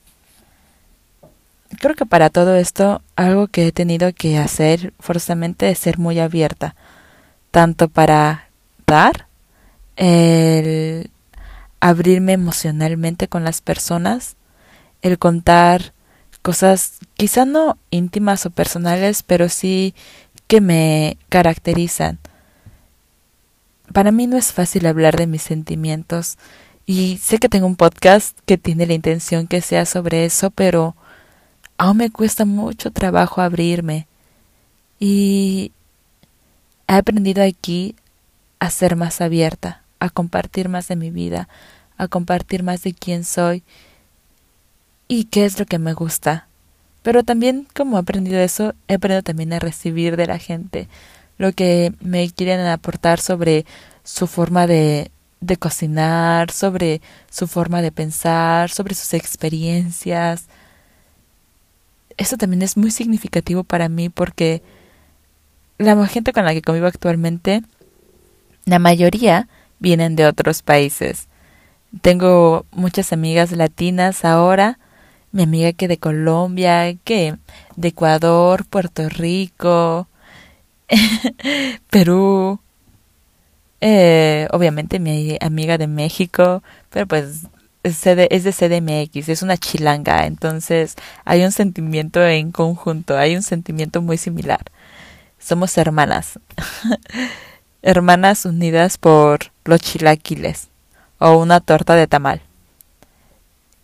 Creo 1.80 1.94
que 1.94 2.06
para 2.06 2.30
todo 2.30 2.54
esto, 2.54 3.02
algo 3.16 3.48
que 3.48 3.68
he 3.68 3.72
tenido 3.72 4.12
que 4.12 4.38
hacer 4.38 4.92
forzosamente 5.00 5.70
es 5.70 5.78
ser 5.78 5.98
muy 5.98 6.18
abierta, 6.18 6.74
tanto 7.50 7.88
para 7.88 8.48
dar, 8.86 9.26
el 9.96 11.10
abrirme 11.80 12.32
emocionalmente 12.32 13.28
con 13.28 13.44
las 13.44 13.60
personas, 13.60 14.36
el 15.02 15.18
contar 15.18 15.92
cosas 16.44 16.98
quizá 17.14 17.46
no 17.46 17.78
íntimas 17.90 18.44
o 18.44 18.50
personales, 18.50 19.22
pero 19.22 19.48
sí 19.48 19.94
que 20.46 20.60
me 20.60 21.16
caracterizan. 21.30 22.18
Para 23.92 24.12
mí 24.12 24.26
no 24.26 24.36
es 24.36 24.52
fácil 24.52 24.86
hablar 24.86 25.16
de 25.16 25.26
mis 25.26 25.42
sentimientos 25.42 26.36
y 26.84 27.18
sé 27.22 27.38
que 27.38 27.48
tengo 27.48 27.66
un 27.66 27.76
podcast 27.76 28.38
que 28.44 28.58
tiene 28.58 28.86
la 28.86 28.92
intención 28.92 29.46
que 29.46 29.62
sea 29.62 29.86
sobre 29.86 30.26
eso, 30.26 30.50
pero 30.50 30.96
aún 31.78 31.98
me 31.98 32.10
cuesta 32.10 32.44
mucho 32.44 32.90
trabajo 32.90 33.40
abrirme 33.40 34.06
y 34.98 35.72
he 36.88 36.94
aprendido 36.94 37.42
aquí 37.42 37.96
a 38.58 38.70
ser 38.70 38.96
más 38.96 39.20
abierta, 39.20 39.82
a 39.98 40.10
compartir 40.10 40.68
más 40.68 40.88
de 40.88 40.96
mi 40.96 41.10
vida, 41.10 41.48
a 41.96 42.08
compartir 42.08 42.62
más 42.62 42.82
de 42.82 42.94
quién 42.94 43.24
soy 43.24 43.62
y 45.08 45.24
qué 45.24 45.44
es 45.44 45.58
lo 45.58 45.66
que 45.66 45.78
me 45.78 45.92
gusta. 45.92 46.48
Pero 47.02 47.22
también 47.22 47.66
como 47.74 47.96
he 47.96 48.00
aprendido 48.00 48.40
eso, 48.40 48.74
he 48.88 48.94
aprendido 48.94 49.22
también 49.22 49.52
a 49.52 49.58
recibir 49.58 50.16
de 50.16 50.26
la 50.26 50.38
gente, 50.38 50.88
lo 51.36 51.52
que 51.52 51.92
me 52.00 52.30
quieren 52.30 52.60
aportar 52.66 53.20
sobre 53.20 53.66
su 54.04 54.26
forma 54.26 54.66
de, 54.66 55.10
de 55.40 55.56
cocinar, 55.56 56.50
sobre 56.50 57.02
su 57.30 57.46
forma 57.46 57.82
de 57.82 57.92
pensar, 57.92 58.70
sobre 58.70 58.94
sus 58.94 59.12
experiencias. 59.14 60.46
Eso 62.16 62.36
también 62.36 62.62
es 62.62 62.76
muy 62.76 62.90
significativo 62.90 63.64
para 63.64 63.88
mí 63.88 64.08
porque 64.08 64.62
la 65.78 66.06
gente 66.06 66.32
con 66.32 66.44
la 66.44 66.54
que 66.54 66.62
convivo 66.62 66.86
actualmente, 66.86 67.62
la 68.64 68.78
mayoría 68.78 69.48
vienen 69.78 70.16
de 70.16 70.26
otros 70.26 70.62
países. 70.62 71.28
Tengo 72.02 72.66
muchas 72.72 73.12
amigas 73.12 73.52
latinas 73.52 74.24
ahora, 74.24 74.78
mi 75.32 75.42
amiga 75.42 75.72
que 75.72 75.88
de 75.88 75.98
Colombia, 75.98 76.94
que 77.04 77.36
de 77.76 77.88
Ecuador, 77.88 78.64
Puerto 78.64 79.08
Rico, 79.08 80.08
Perú, 81.90 82.60
eh, 83.80 84.48
obviamente 84.52 84.98
mi 84.98 85.36
amiga 85.40 85.76
de 85.76 85.86
México, 85.86 86.62
pero 86.90 87.06
pues 87.06 87.46
es 87.84 88.44
de 88.44 88.52
CDMX, 88.52 89.28
es 89.28 89.42
una 89.42 89.58
chilanga, 89.58 90.26
entonces 90.26 90.96
hay 91.24 91.44
un 91.44 91.52
sentimiento 91.52 92.24
en 92.24 92.50
conjunto, 92.50 93.16
hay 93.16 93.36
un 93.36 93.42
sentimiento 93.42 94.00
muy 94.00 94.16
similar. 94.16 94.62
Somos 95.38 95.76
hermanas, 95.76 96.38
hermanas 97.82 98.46
unidas 98.46 98.96
por 98.96 99.52
los 99.64 99.80
chilaquiles 99.80 100.68
o 101.18 101.36
una 101.36 101.60
torta 101.60 101.94
de 101.94 102.06
tamal. 102.06 102.40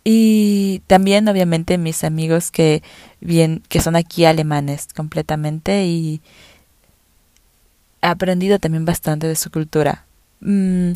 Y 0.03 0.81
también 0.87 1.27
obviamente 1.27 1.77
mis 1.77 2.03
amigos 2.03 2.49
que 2.49 2.81
bien 3.19 3.61
que 3.69 3.81
son 3.81 3.95
aquí 3.95 4.25
alemanes 4.25 4.87
completamente 4.95 5.85
y 5.85 6.21
he 8.01 8.07
aprendido 8.07 8.57
también 8.57 8.83
bastante 8.83 9.27
de 9.27 9.35
su 9.35 9.51
cultura. 9.51 10.05
Mm, 10.39 10.93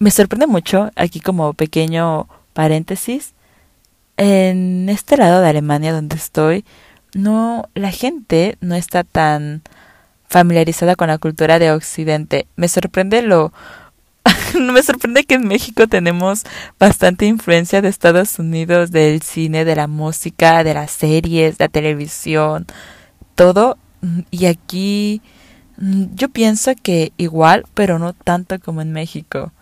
me 0.00 0.10
sorprende 0.10 0.48
mucho 0.48 0.90
aquí 0.96 1.20
como 1.20 1.54
pequeño 1.54 2.26
paréntesis 2.52 3.34
en 4.16 4.88
este 4.88 5.16
lado 5.16 5.40
de 5.40 5.48
Alemania 5.48 5.92
donde 5.92 6.16
estoy 6.16 6.64
no 7.14 7.68
la 7.74 7.90
gente 7.90 8.58
no 8.60 8.74
está 8.74 9.04
tan 9.04 9.62
familiarizada 10.28 10.94
con 10.94 11.08
la 11.08 11.18
cultura 11.18 11.58
de 11.58 11.72
Occidente. 11.72 12.46
Me 12.56 12.68
sorprende 12.68 13.22
lo 13.22 13.52
me 14.60 14.82
sorprende 14.82 15.24
que 15.24 15.34
en 15.34 15.48
México 15.48 15.86
tenemos 15.86 16.44
bastante 16.78 17.26
influencia 17.26 17.80
de 17.80 17.88
Estados 17.88 18.38
Unidos, 18.38 18.90
del 18.90 19.22
cine, 19.22 19.64
de 19.64 19.76
la 19.76 19.86
música, 19.86 20.64
de 20.64 20.74
las 20.74 20.90
series, 20.90 21.58
de 21.58 21.64
la 21.64 21.68
televisión, 21.68 22.66
todo. 23.34 23.78
Y 24.30 24.46
aquí 24.46 25.22
yo 26.14 26.28
pienso 26.28 26.72
que 26.82 27.12
igual, 27.16 27.64
pero 27.74 27.98
no 27.98 28.12
tanto 28.12 28.58
como 28.60 28.82
en 28.82 28.92
México. 28.92 29.52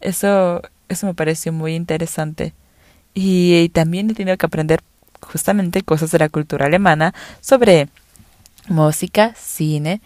Eso, 0.00 0.62
eso 0.88 1.06
me 1.06 1.14
pareció 1.14 1.52
muy 1.52 1.74
interesante. 1.74 2.54
Y, 3.14 3.68
también 3.70 4.10
he 4.10 4.14
tenido 4.14 4.36
que 4.36 4.46
aprender 4.46 4.80
justamente 5.20 5.82
cosas 5.82 6.10
de 6.10 6.18
la 6.18 6.28
cultura 6.28 6.66
alemana 6.66 7.14
sobre 7.40 7.88
música, 8.68 9.34
cine, 9.36 10.00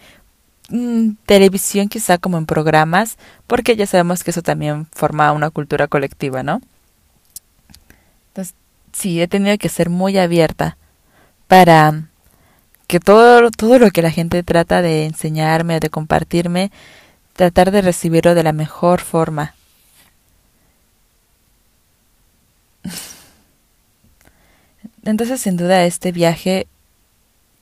mm, 0.69 1.11
televisión 1.25 1.89
quizá 1.89 2.17
como 2.17 2.37
en 2.37 2.45
programas, 2.45 3.17
porque 3.47 3.75
ya 3.75 3.85
sabemos 3.85 4.23
que 4.23 4.31
eso 4.31 4.41
también 4.41 4.87
forma 4.91 5.31
una 5.31 5.49
cultura 5.51 5.87
colectiva, 5.87 6.43
¿no? 6.43 6.61
Entonces, 8.29 8.55
sí, 8.93 9.21
he 9.21 9.27
tenido 9.27 9.57
que 9.57 9.69
ser 9.69 9.89
muy 9.89 10.17
abierta 10.17 10.77
para 11.47 12.09
que 12.87 12.99
todo, 12.99 13.51
todo 13.51 13.79
lo 13.79 13.91
que 13.91 14.01
la 14.01 14.11
gente 14.11 14.43
trata 14.43 14.81
de 14.81 15.05
enseñarme 15.05 15.79
de 15.79 15.89
compartirme, 15.89 16.71
tratar 17.33 17.71
de 17.71 17.81
recibirlo 17.81 18.35
de 18.35 18.43
la 18.43 18.53
mejor 18.53 19.01
forma. 19.01 19.55
Entonces, 25.03 25.41
sin 25.41 25.57
duda, 25.57 25.85
este 25.85 26.11
viaje 26.11 26.67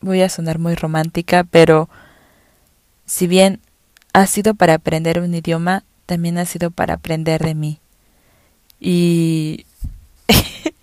voy 0.02 0.22
a 0.22 0.30
sonar 0.30 0.60
muy 0.60 0.76
romántica, 0.76 1.44
pero 1.44 1.90
si 3.06 3.28
bien 3.28 3.60
ha 4.14 4.28
sido 4.28 4.54
para 4.54 4.76
aprender 4.76 5.20
un 5.20 5.34
idioma, 5.34 5.84
también 6.06 6.38
ha 6.38 6.46
sido 6.46 6.72
para 6.72 6.96
aprender 6.96 7.44
de 7.44 7.56
mí. 7.56 7.80
Y 8.80 9.66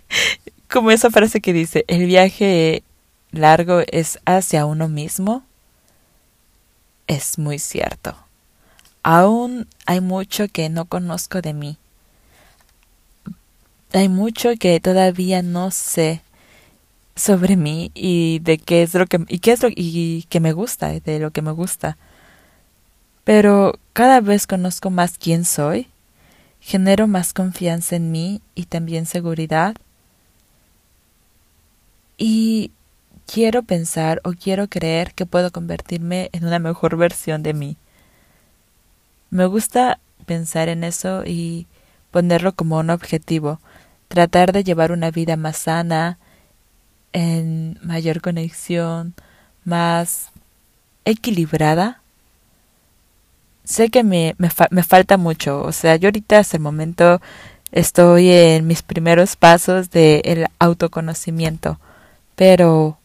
como 0.71 0.91
esa 0.91 1.11
frase 1.11 1.41
que 1.41 1.53
dice, 1.53 1.85
el 1.89 2.07
viaje 2.07 2.83
largo 3.31 3.83
es 3.91 4.19
hacia 4.25 4.67
uno 4.67 4.89
mismo, 4.89 5.43
es 7.07 7.39
muy 7.39 7.59
cierto. 7.59 8.17
Aún 9.03 9.67
hay 9.87 10.01
mucho 10.01 10.49
que 10.49 10.69
no 10.69 10.85
conozco 10.85 11.41
de 11.41 11.55
mí. 11.55 11.79
Hay 13.93 14.09
mucho 14.09 14.51
que 14.59 14.81
todavía 14.81 15.43
no 15.43 15.71
sé 15.71 16.23
sobre 17.17 17.57
mí 17.57 17.91
y 17.95 18.39
de 18.41 18.59
qué 18.59 18.83
es 18.83 18.95
lo 18.95 19.07
que 19.07 19.25
y 19.29 19.39
qué 19.41 19.53
es 19.53 19.63
lo 19.63 19.69
y 19.75 20.27
que 20.29 20.41
me 20.41 20.53
gusta, 20.53 20.89
de 20.89 21.19
lo 21.19 21.31
que 21.31 21.43
me 21.43 21.53
gusta. 21.53 21.97
Pero 23.25 23.79
cada 23.93 24.21
vez 24.21 24.47
conozco 24.47 24.91
más 24.91 25.19
quién 25.19 25.45
soy, 25.45 25.89
genero 26.61 27.07
más 27.07 27.33
confianza 27.33 27.97
en 27.97 28.11
mí 28.11 28.41
y 28.55 28.65
también 28.65 29.07
seguridad. 29.07 29.75
Y 32.17 32.73
quiero 33.27 33.63
pensar 33.63 34.21
o 34.25 34.33
quiero 34.33 34.69
creer 34.69 35.15
que 35.15 35.27
puedo 35.27 35.53
convertirme 35.53 36.31
en 36.33 36.47
una 36.47 36.59
mejor 36.59 36.97
versión 36.97 37.43
de 37.43 37.55
mí. 37.55 37.77
Me 39.31 39.47
gusta 39.47 39.99
pensar 40.27 40.69
en 40.69 40.85
eso 40.85 41.25
y 41.25 41.67
ponerlo 42.11 42.55
como 42.55 42.79
un 42.79 42.91
objetivo, 42.91 43.61
tratar 44.09 44.53
de 44.53 44.65
llevar 44.65 44.93
una 44.93 45.11
vida 45.11 45.37
más 45.37 45.59
sana, 45.59 46.19
en 47.13 47.79
mayor 47.83 48.21
conexión, 48.21 49.15
más 49.65 50.31
equilibrada. 51.05 52.01
Sé 53.65 53.91
que 53.91 54.03
me, 54.03 54.35
me, 54.39 54.51
me 54.71 54.83
falta 54.83 55.17
mucho, 55.17 55.63
o 55.63 55.73
sea, 55.73 55.97
yo 55.97 56.09
ahorita 56.09 56.39
hasta 56.39 56.57
el 56.57 56.63
momento 56.63 57.21
estoy 57.71 58.31
en 58.31 58.67
mis 58.67 58.83
primeros 58.83 59.37
pasos 59.37 59.91
del 59.91 60.23
el 60.25 60.47
autoconocimiento, 60.59 61.79
pero 62.35 62.99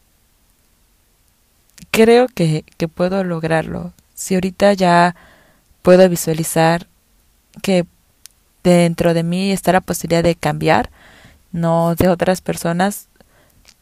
creo 1.90 2.28
que, 2.28 2.64
que 2.76 2.88
puedo 2.88 3.24
lograrlo. 3.24 3.92
Si 4.14 4.34
ahorita 4.34 4.72
ya 4.72 5.14
puedo 5.82 6.08
visualizar 6.08 6.86
que 7.62 7.84
dentro 8.64 9.14
de 9.14 9.22
mí 9.22 9.52
está 9.52 9.72
la 9.72 9.80
posibilidad 9.80 10.22
de 10.22 10.34
cambiar, 10.34 10.90
no 11.52 11.94
de 11.94 12.08
otras 12.08 12.40
personas, 12.40 13.08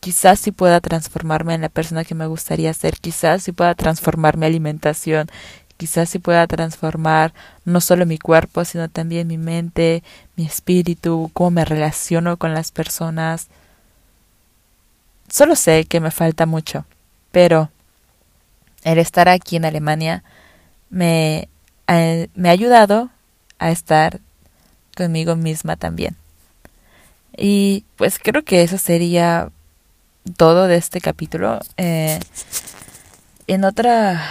quizás 0.01 0.41
sí 0.41 0.51
pueda 0.53 0.81
transformarme 0.81 1.55
en 1.55 1.63
la 1.63 1.69
persona 1.69 2.05
que 2.05 2.15
me 2.15 2.27
gustaría 2.27 2.75
ser, 2.75 2.99
quizás 2.99 3.45
sí 3.45 3.53
pueda 3.53 3.75
transformar 3.75 4.37
mi 4.37 4.47
alimentación, 4.47 5.29
quizás 5.77 6.11
sí 6.11 6.19
pueda 6.19 6.47
transformar 6.47 7.33
no 7.65 7.81
solo 7.81 8.05
mi 8.05 8.19
cuerpo, 8.19 8.65
sino 8.65 8.89
también 8.89 9.29
mi 9.29 9.39
mente, 9.39 10.03
mi 10.37 10.45
espíritu, 10.45 11.31
cómo 11.33 11.53
me 11.53 11.65
relaciono 11.65 12.37
con 12.37 12.53
las 12.53 12.73
personas. 12.73 13.49
Solo 15.29 15.57
sé 15.57 15.85
que 15.85 16.01
me 16.01 16.11
falta 16.11 16.47
mucho, 16.47 16.85
pero 17.31 17.71
el 18.85 18.99
estar 18.99 19.29
aquí 19.29 19.57
en 19.57 19.65
Alemania 19.65 20.25
me, 20.91 21.49
me 21.87 22.49
ha 22.49 22.53
ayudado 22.53 23.11
a 23.59 23.71
estar 23.71 24.21
conmigo 24.97 25.37
misma 25.37 25.77
también. 25.77 26.17
Y 27.37 27.85
pues 27.97 28.19
creo 28.19 28.45
que 28.45 28.63
eso 28.63 28.79
sería 28.79 29.51
todo 30.37 30.69
de 30.69 30.77
este 30.77 31.01
capítulo. 31.01 31.61
Eh, 31.77 32.19
en 33.47 33.65
otra 33.65 34.23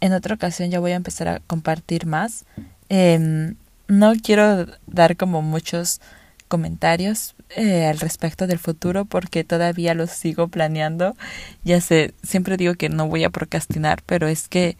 en 0.00 0.12
otra 0.12 0.34
ocasión 0.34 0.70
ya 0.70 0.80
voy 0.80 0.92
a 0.92 0.96
empezar 0.96 1.28
a 1.28 1.40
compartir 1.40 2.06
más. 2.06 2.44
Em, 2.88 3.56
no 3.88 4.12
quiero 4.22 4.66
dar 4.86 5.16
como 5.16 5.42
muchos 5.42 6.00
comentarios 6.48 7.34
eh, 7.50 7.86
al 7.86 8.00
respecto 8.00 8.46
del 8.46 8.58
futuro 8.58 9.04
porque 9.04 9.44
todavía 9.44 9.94
los 9.94 10.10
sigo 10.10 10.48
planeando. 10.48 11.16
Ya 11.64 11.80
sé, 11.80 12.14
siempre 12.22 12.56
digo 12.56 12.74
que 12.74 12.88
no 12.88 13.08
voy 13.08 13.24
a 13.24 13.30
procrastinar, 13.30 14.02
pero 14.06 14.26
es 14.26 14.48
que 14.48 14.76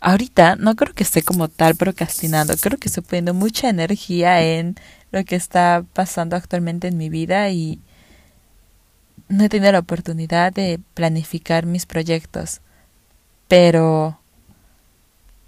ahorita 0.00 0.56
no 0.56 0.76
creo 0.76 0.94
que 0.94 1.02
esté 1.02 1.22
como 1.22 1.48
tal 1.48 1.74
procrastinando. 1.74 2.56
Creo 2.56 2.78
que 2.78 2.88
estoy 2.88 3.02
poniendo 3.02 3.34
mucha 3.34 3.68
energía 3.68 4.42
en 4.42 4.76
lo 5.12 5.24
que 5.24 5.36
está 5.36 5.84
pasando 5.92 6.36
actualmente 6.36 6.88
en 6.88 6.96
mi 6.96 7.08
vida 7.08 7.50
y 7.50 7.80
no 9.28 9.44
he 9.44 9.48
tenido 9.48 9.72
la 9.72 9.80
oportunidad 9.80 10.52
de 10.52 10.80
planificar 10.94 11.66
mis 11.66 11.86
proyectos, 11.86 12.60
pero 13.48 14.20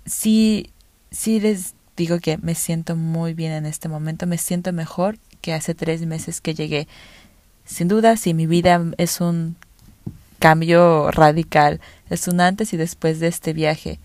sí, 0.05 0.71
sí 1.11 1.41
les 1.41 1.75
digo 1.97 2.19
que 2.19 2.39
me 2.39 2.55
siento 2.55 2.97
muy 2.97 3.35
bien 3.35 3.53
en 3.53 3.67
este 3.67 3.89
momento, 3.89 4.27
me 4.27 4.39
siento 4.39 4.73
mejor 4.73 5.19
que 5.41 5.53
hace 5.53 5.75
tres 5.75 6.05
meses 6.07 6.41
que 6.41 6.55
llegué. 6.55 6.89
Sin 7.65 7.89
duda, 7.89 8.17
si 8.17 8.35
mi 8.35 8.47
vida 8.47 8.81
es 8.97 9.21
un 9.21 9.57
cambio 10.39 11.11
radical, 11.11 11.81
es 12.09 12.29
un 12.29 12.41
antes 12.41 12.73
y 12.73 12.77
después 12.77 13.21
de 13.21 13.29
este 13.29 13.53
viaje. 13.53 14.01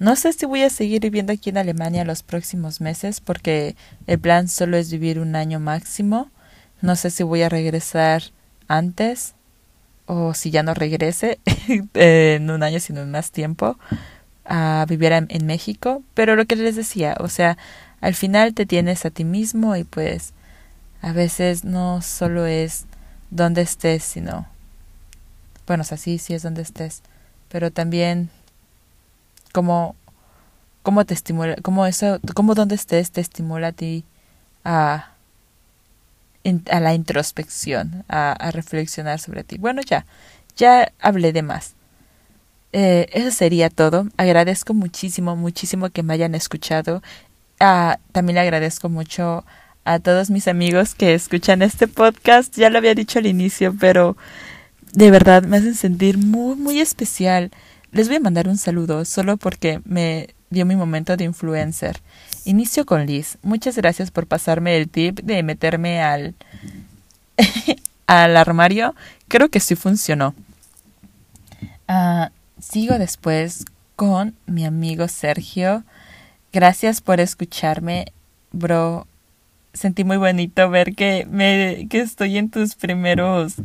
No 0.00 0.16
sé 0.16 0.32
si 0.32 0.46
voy 0.46 0.62
a 0.62 0.70
seguir 0.70 1.02
viviendo 1.02 1.34
aquí 1.34 1.50
en 1.50 1.58
Alemania 1.58 2.06
los 2.06 2.22
próximos 2.22 2.80
meses 2.80 3.20
porque 3.20 3.76
el 4.06 4.18
plan 4.18 4.48
solo 4.48 4.78
es 4.78 4.90
vivir 4.90 5.20
un 5.20 5.36
año 5.36 5.60
máximo. 5.60 6.30
No 6.80 6.96
sé 6.96 7.10
si 7.10 7.22
voy 7.22 7.42
a 7.42 7.50
regresar 7.50 8.22
antes 8.66 9.34
o 10.06 10.32
si 10.32 10.50
ya 10.50 10.62
no 10.62 10.72
regrese 10.72 11.38
en 11.94 12.50
un 12.50 12.62
año 12.62 12.80
sino 12.80 13.02
en 13.02 13.10
más 13.10 13.30
tiempo 13.30 13.78
a 14.46 14.86
vivir 14.88 15.12
en, 15.12 15.46
México 15.46 16.02
pero 16.14 16.34
lo 16.34 16.46
que 16.46 16.56
les 16.56 16.76
decía 16.76 17.16
o 17.20 17.28
sea 17.28 17.58
al 18.00 18.14
final 18.14 18.54
te 18.54 18.66
tienes 18.66 19.04
a 19.04 19.10
ti 19.10 19.24
mismo 19.24 19.76
y 19.76 19.84
pues 19.84 20.32
a 21.02 21.12
veces 21.12 21.64
no 21.64 22.02
solo 22.02 22.46
es 22.46 22.86
donde 23.30 23.62
estés 23.62 24.02
sino 24.02 24.48
bueno 25.66 25.84
o 25.88 25.96
sí 25.96 26.18
sí 26.18 26.34
es 26.34 26.42
donde 26.42 26.62
estés 26.62 27.02
pero 27.48 27.70
también 27.70 28.30
como 29.52 29.96
cómo 30.82 31.04
te 31.04 31.14
estimula 31.14 31.56
cómo 31.62 31.86
eso 31.86 32.20
cómo 32.34 32.54
donde 32.54 32.74
estés 32.74 33.10
te 33.10 33.20
estimula 33.20 33.68
a 33.68 33.72
ti 33.72 34.04
a 34.64 35.10
a 36.70 36.80
la 36.80 36.94
introspección, 36.94 38.04
a, 38.08 38.50
reflexionar 38.52 39.18
sobre 39.18 39.44
ti. 39.44 39.58
Bueno, 39.58 39.82
ya, 39.82 40.06
ya 40.56 40.92
hablé 41.00 41.32
de 41.32 41.42
más. 41.42 41.74
Eh, 42.72 43.08
eso 43.12 43.30
sería 43.30 43.68
todo. 43.68 44.06
Agradezco 44.16 44.74
muchísimo, 44.74 45.36
muchísimo 45.36 45.90
que 45.90 46.02
me 46.02 46.14
hayan 46.14 46.34
escuchado. 46.34 47.02
Ah, 47.58 47.98
también 48.12 48.36
le 48.36 48.40
agradezco 48.40 48.88
mucho 48.88 49.44
a 49.84 49.98
todos 49.98 50.30
mis 50.30 50.48
amigos 50.48 50.94
que 50.94 51.14
escuchan 51.14 51.62
este 51.62 51.88
podcast. 51.88 52.56
Ya 52.56 52.70
lo 52.70 52.78
había 52.78 52.94
dicho 52.94 53.18
al 53.18 53.26
inicio, 53.26 53.74
pero 53.78 54.16
de 54.92 55.10
verdad 55.10 55.42
me 55.42 55.58
hacen 55.58 55.74
sentir 55.74 56.16
muy, 56.16 56.56
muy 56.56 56.80
especial. 56.80 57.50
Les 57.92 58.08
voy 58.08 58.16
a 58.16 58.20
mandar 58.20 58.48
un 58.48 58.56
saludo 58.56 59.04
solo 59.04 59.36
porque 59.36 59.80
me 59.84 60.28
dio 60.50 60.64
mi 60.64 60.76
momento 60.76 61.16
de 61.16 61.24
influencer. 61.24 62.00
Inicio 62.44 62.86
con 62.86 63.06
Liz. 63.06 63.38
Muchas 63.42 63.76
gracias 63.76 64.10
por 64.10 64.26
pasarme 64.26 64.76
el 64.76 64.88
tip 64.88 65.20
de 65.20 65.42
meterme 65.42 66.00
al, 66.00 66.34
al 68.06 68.36
armario. 68.36 68.94
Creo 69.28 69.48
que 69.48 69.60
sí 69.60 69.74
funcionó. 69.74 70.34
Ah, 71.88 72.30
sigo 72.60 72.98
después 72.98 73.64
con 73.96 74.36
mi 74.46 74.64
amigo 74.64 75.08
Sergio. 75.08 75.82
Gracias 76.52 77.00
por 77.00 77.20
escucharme, 77.20 78.12
bro 78.52 79.06
sentí 79.72 80.04
muy 80.04 80.16
bonito 80.16 80.68
ver 80.68 80.94
que 80.94 81.26
me 81.30 81.86
que 81.88 82.00
estoy 82.00 82.38
en 82.38 82.50
tus 82.50 82.74
primeros 82.74 83.58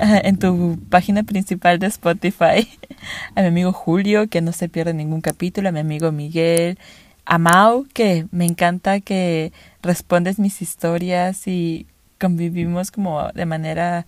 eh, 0.00 0.22
en 0.24 0.38
tu 0.38 0.78
página 0.90 1.22
principal 1.22 1.78
de 1.78 1.86
Spotify. 1.86 2.68
A 3.34 3.42
mi 3.42 3.48
amigo 3.48 3.72
Julio 3.72 4.28
que 4.28 4.40
no 4.40 4.52
se 4.52 4.68
pierde 4.68 4.94
ningún 4.94 5.20
capítulo. 5.20 5.68
A 5.68 5.72
mi 5.72 5.80
amigo 5.80 6.12
Miguel. 6.12 6.78
A 7.24 7.38
Mau 7.38 7.86
que 7.92 8.26
me 8.30 8.44
encanta 8.44 9.00
que 9.00 9.52
respondes 9.82 10.38
mis 10.38 10.62
historias 10.62 11.46
y 11.48 11.86
convivimos 12.18 12.90
como 12.90 13.28
de 13.32 13.46
manera 13.46 14.06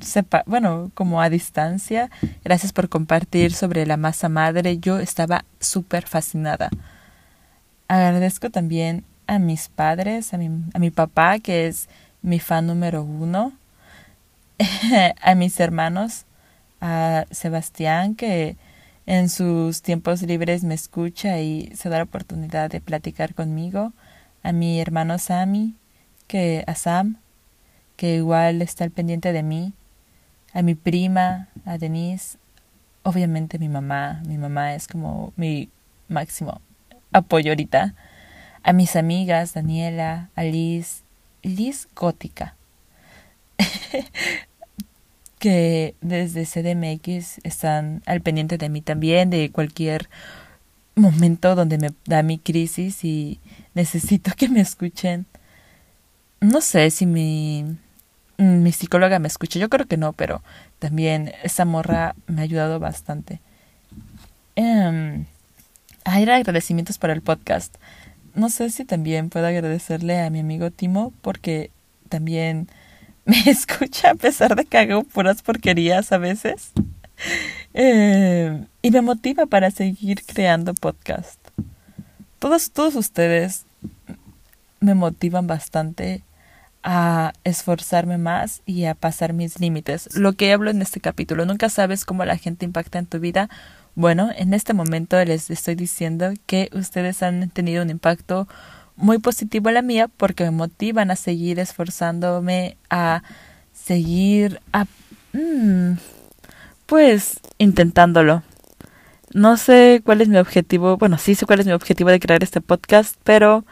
sepa 0.00 0.42
bueno 0.46 0.90
como 0.94 1.20
a 1.20 1.30
distancia. 1.30 2.10
Gracias 2.44 2.72
por 2.72 2.88
compartir 2.88 3.52
sobre 3.52 3.86
la 3.86 3.96
masa 3.96 4.28
madre. 4.28 4.78
Yo 4.78 4.98
estaba 4.98 5.44
súper 5.60 6.06
fascinada. 6.06 6.70
Agradezco 7.88 8.50
también 8.50 9.04
a 9.28 9.38
mis 9.38 9.68
padres, 9.68 10.34
a 10.34 10.38
mi, 10.38 10.50
a 10.74 10.78
mi 10.78 10.90
papá, 10.90 11.38
que 11.38 11.68
es 11.68 11.88
mi 12.22 12.40
fan 12.40 12.66
número 12.66 13.04
uno, 13.04 13.52
a 15.22 15.34
mis 15.36 15.60
hermanos, 15.60 16.24
a 16.80 17.26
Sebastián, 17.30 18.16
que 18.16 18.56
en 19.06 19.28
sus 19.28 19.82
tiempos 19.82 20.22
libres 20.22 20.64
me 20.64 20.74
escucha 20.74 21.40
y 21.40 21.70
se 21.76 21.90
da 21.90 21.98
la 21.98 22.04
oportunidad 22.04 22.70
de 22.70 22.80
platicar 22.80 23.34
conmigo, 23.34 23.92
a 24.42 24.52
mi 24.52 24.80
hermano 24.80 25.18
Sammy, 25.18 25.74
que 26.26 26.64
a 26.66 26.74
Sam, 26.74 27.18
que 27.96 28.16
igual 28.16 28.62
está 28.62 28.84
al 28.84 28.90
pendiente 28.90 29.32
de 29.32 29.42
mí, 29.42 29.74
a 30.54 30.62
mi 30.62 30.74
prima, 30.74 31.48
a 31.66 31.76
Denise, 31.76 32.38
obviamente 33.02 33.58
mi 33.58 33.68
mamá, 33.68 34.22
mi 34.26 34.38
mamá 34.38 34.74
es 34.74 34.88
como 34.88 35.34
mi 35.36 35.68
máximo 36.08 36.62
apoyo 37.12 37.52
ahorita 37.52 37.94
a 38.68 38.74
mis 38.74 38.96
amigas 38.96 39.54
Daniela, 39.54 40.28
a 40.36 40.42
Liz, 40.42 41.02
Gótica, 41.96 42.54
que 45.38 45.94
desde 46.02 46.44
CDMX 46.44 47.40
están 47.44 48.02
al 48.04 48.20
pendiente 48.20 48.58
de 48.58 48.68
mí 48.68 48.82
también, 48.82 49.30
de 49.30 49.50
cualquier 49.50 50.10
momento 50.96 51.54
donde 51.54 51.78
me 51.78 51.92
da 52.04 52.22
mi 52.22 52.38
crisis 52.38 53.04
y 53.04 53.40
necesito 53.72 54.32
que 54.36 54.50
me 54.50 54.60
escuchen. 54.60 55.24
No 56.42 56.60
sé 56.60 56.90
si 56.90 57.06
mi, 57.06 57.64
mi 58.36 58.72
psicóloga 58.72 59.18
me 59.18 59.28
escucha, 59.28 59.58
yo 59.58 59.70
creo 59.70 59.86
que 59.86 59.96
no, 59.96 60.12
pero 60.12 60.42
también 60.78 61.32
esa 61.42 61.64
morra 61.64 62.14
me 62.26 62.42
ha 62.42 62.44
ayudado 62.44 62.78
bastante. 62.78 63.40
Um, 64.56 65.24
agradecimientos 66.04 66.98
para 66.98 67.14
el 67.14 67.22
podcast 67.22 67.74
no 68.38 68.48
sé 68.50 68.70
si 68.70 68.84
también 68.84 69.30
puedo 69.30 69.46
agradecerle 69.46 70.20
a 70.20 70.30
mi 70.30 70.40
amigo 70.40 70.70
Timo 70.70 71.12
porque 71.22 71.70
también 72.08 72.68
me 73.24 73.38
escucha 73.46 74.10
a 74.10 74.14
pesar 74.14 74.56
de 74.56 74.64
que 74.64 74.78
hago 74.78 75.04
puras 75.04 75.42
porquerías 75.42 76.12
a 76.12 76.18
veces. 76.18 76.72
Eh, 77.74 78.64
y 78.80 78.90
me 78.90 79.02
motiva 79.02 79.46
para 79.46 79.70
seguir 79.70 80.24
creando 80.24 80.72
podcast. 80.74 81.38
Todos, 82.38 82.70
todos 82.70 82.94
ustedes 82.96 83.66
me 84.80 84.94
motivan 84.94 85.46
bastante 85.46 86.22
a 86.82 87.32
esforzarme 87.44 88.18
más 88.18 88.62
y 88.66 88.84
a 88.84 88.94
pasar 88.94 89.32
mis 89.32 89.60
límites. 89.60 90.16
Lo 90.16 90.32
que 90.32 90.52
hablo 90.52 90.70
en 90.70 90.80
este 90.80 91.00
capítulo, 91.00 91.44
nunca 91.44 91.68
sabes 91.68 92.04
cómo 92.04 92.24
la 92.24 92.38
gente 92.38 92.64
impacta 92.64 92.98
en 92.98 93.06
tu 93.06 93.20
vida 93.20 93.50
bueno, 93.98 94.30
en 94.36 94.54
este 94.54 94.74
momento 94.74 95.22
les 95.24 95.50
estoy 95.50 95.74
diciendo 95.74 96.32
que 96.46 96.70
ustedes 96.72 97.20
han 97.24 97.50
tenido 97.50 97.82
un 97.82 97.90
impacto 97.90 98.46
muy 98.94 99.18
positivo 99.18 99.70
en 99.70 99.74
la 99.74 99.82
mía 99.82 100.06
porque 100.06 100.44
me 100.44 100.52
motivan 100.52 101.10
a 101.10 101.16
seguir 101.16 101.58
esforzándome, 101.58 102.76
a 102.90 103.24
seguir 103.74 104.60
a... 104.72 104.84
Mm, 105.32 105.94
pues 106.86 107.40
intentándolo. 107.58 108.44
No 109.34 109.56
sé 109.56 110.00
cuál 110.04 110.20
es 110.20 110.28
mi 110.28 110.36
objetivo, 110.36 110.96
bueno, 110.96 111.18
sí 111.18 111.34
sé 111.34 111.44
cuál 111.44 111.58
es 111.58 111.66
mi 111.66 111.72
objetivo 111.72 112.10
de 112.10 112.20
crear 112.20 112.44
este 112.44 112.60
podcast, 112.60 113.16
pero 113.24 113.64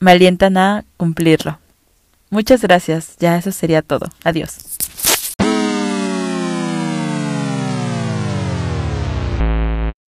me 0.00 0.10
alientan 0.10 0.56
a 0.56 0.84
cumplirlo. 0.96 1.60
Muchas 2.30 2.62
gracias, 2.62 3.16
ya 3.20 3.36
eso 3.36 3.52
sería 3.52 3.80
todo. 3.80 4.08
Adiós. 4.24 4.58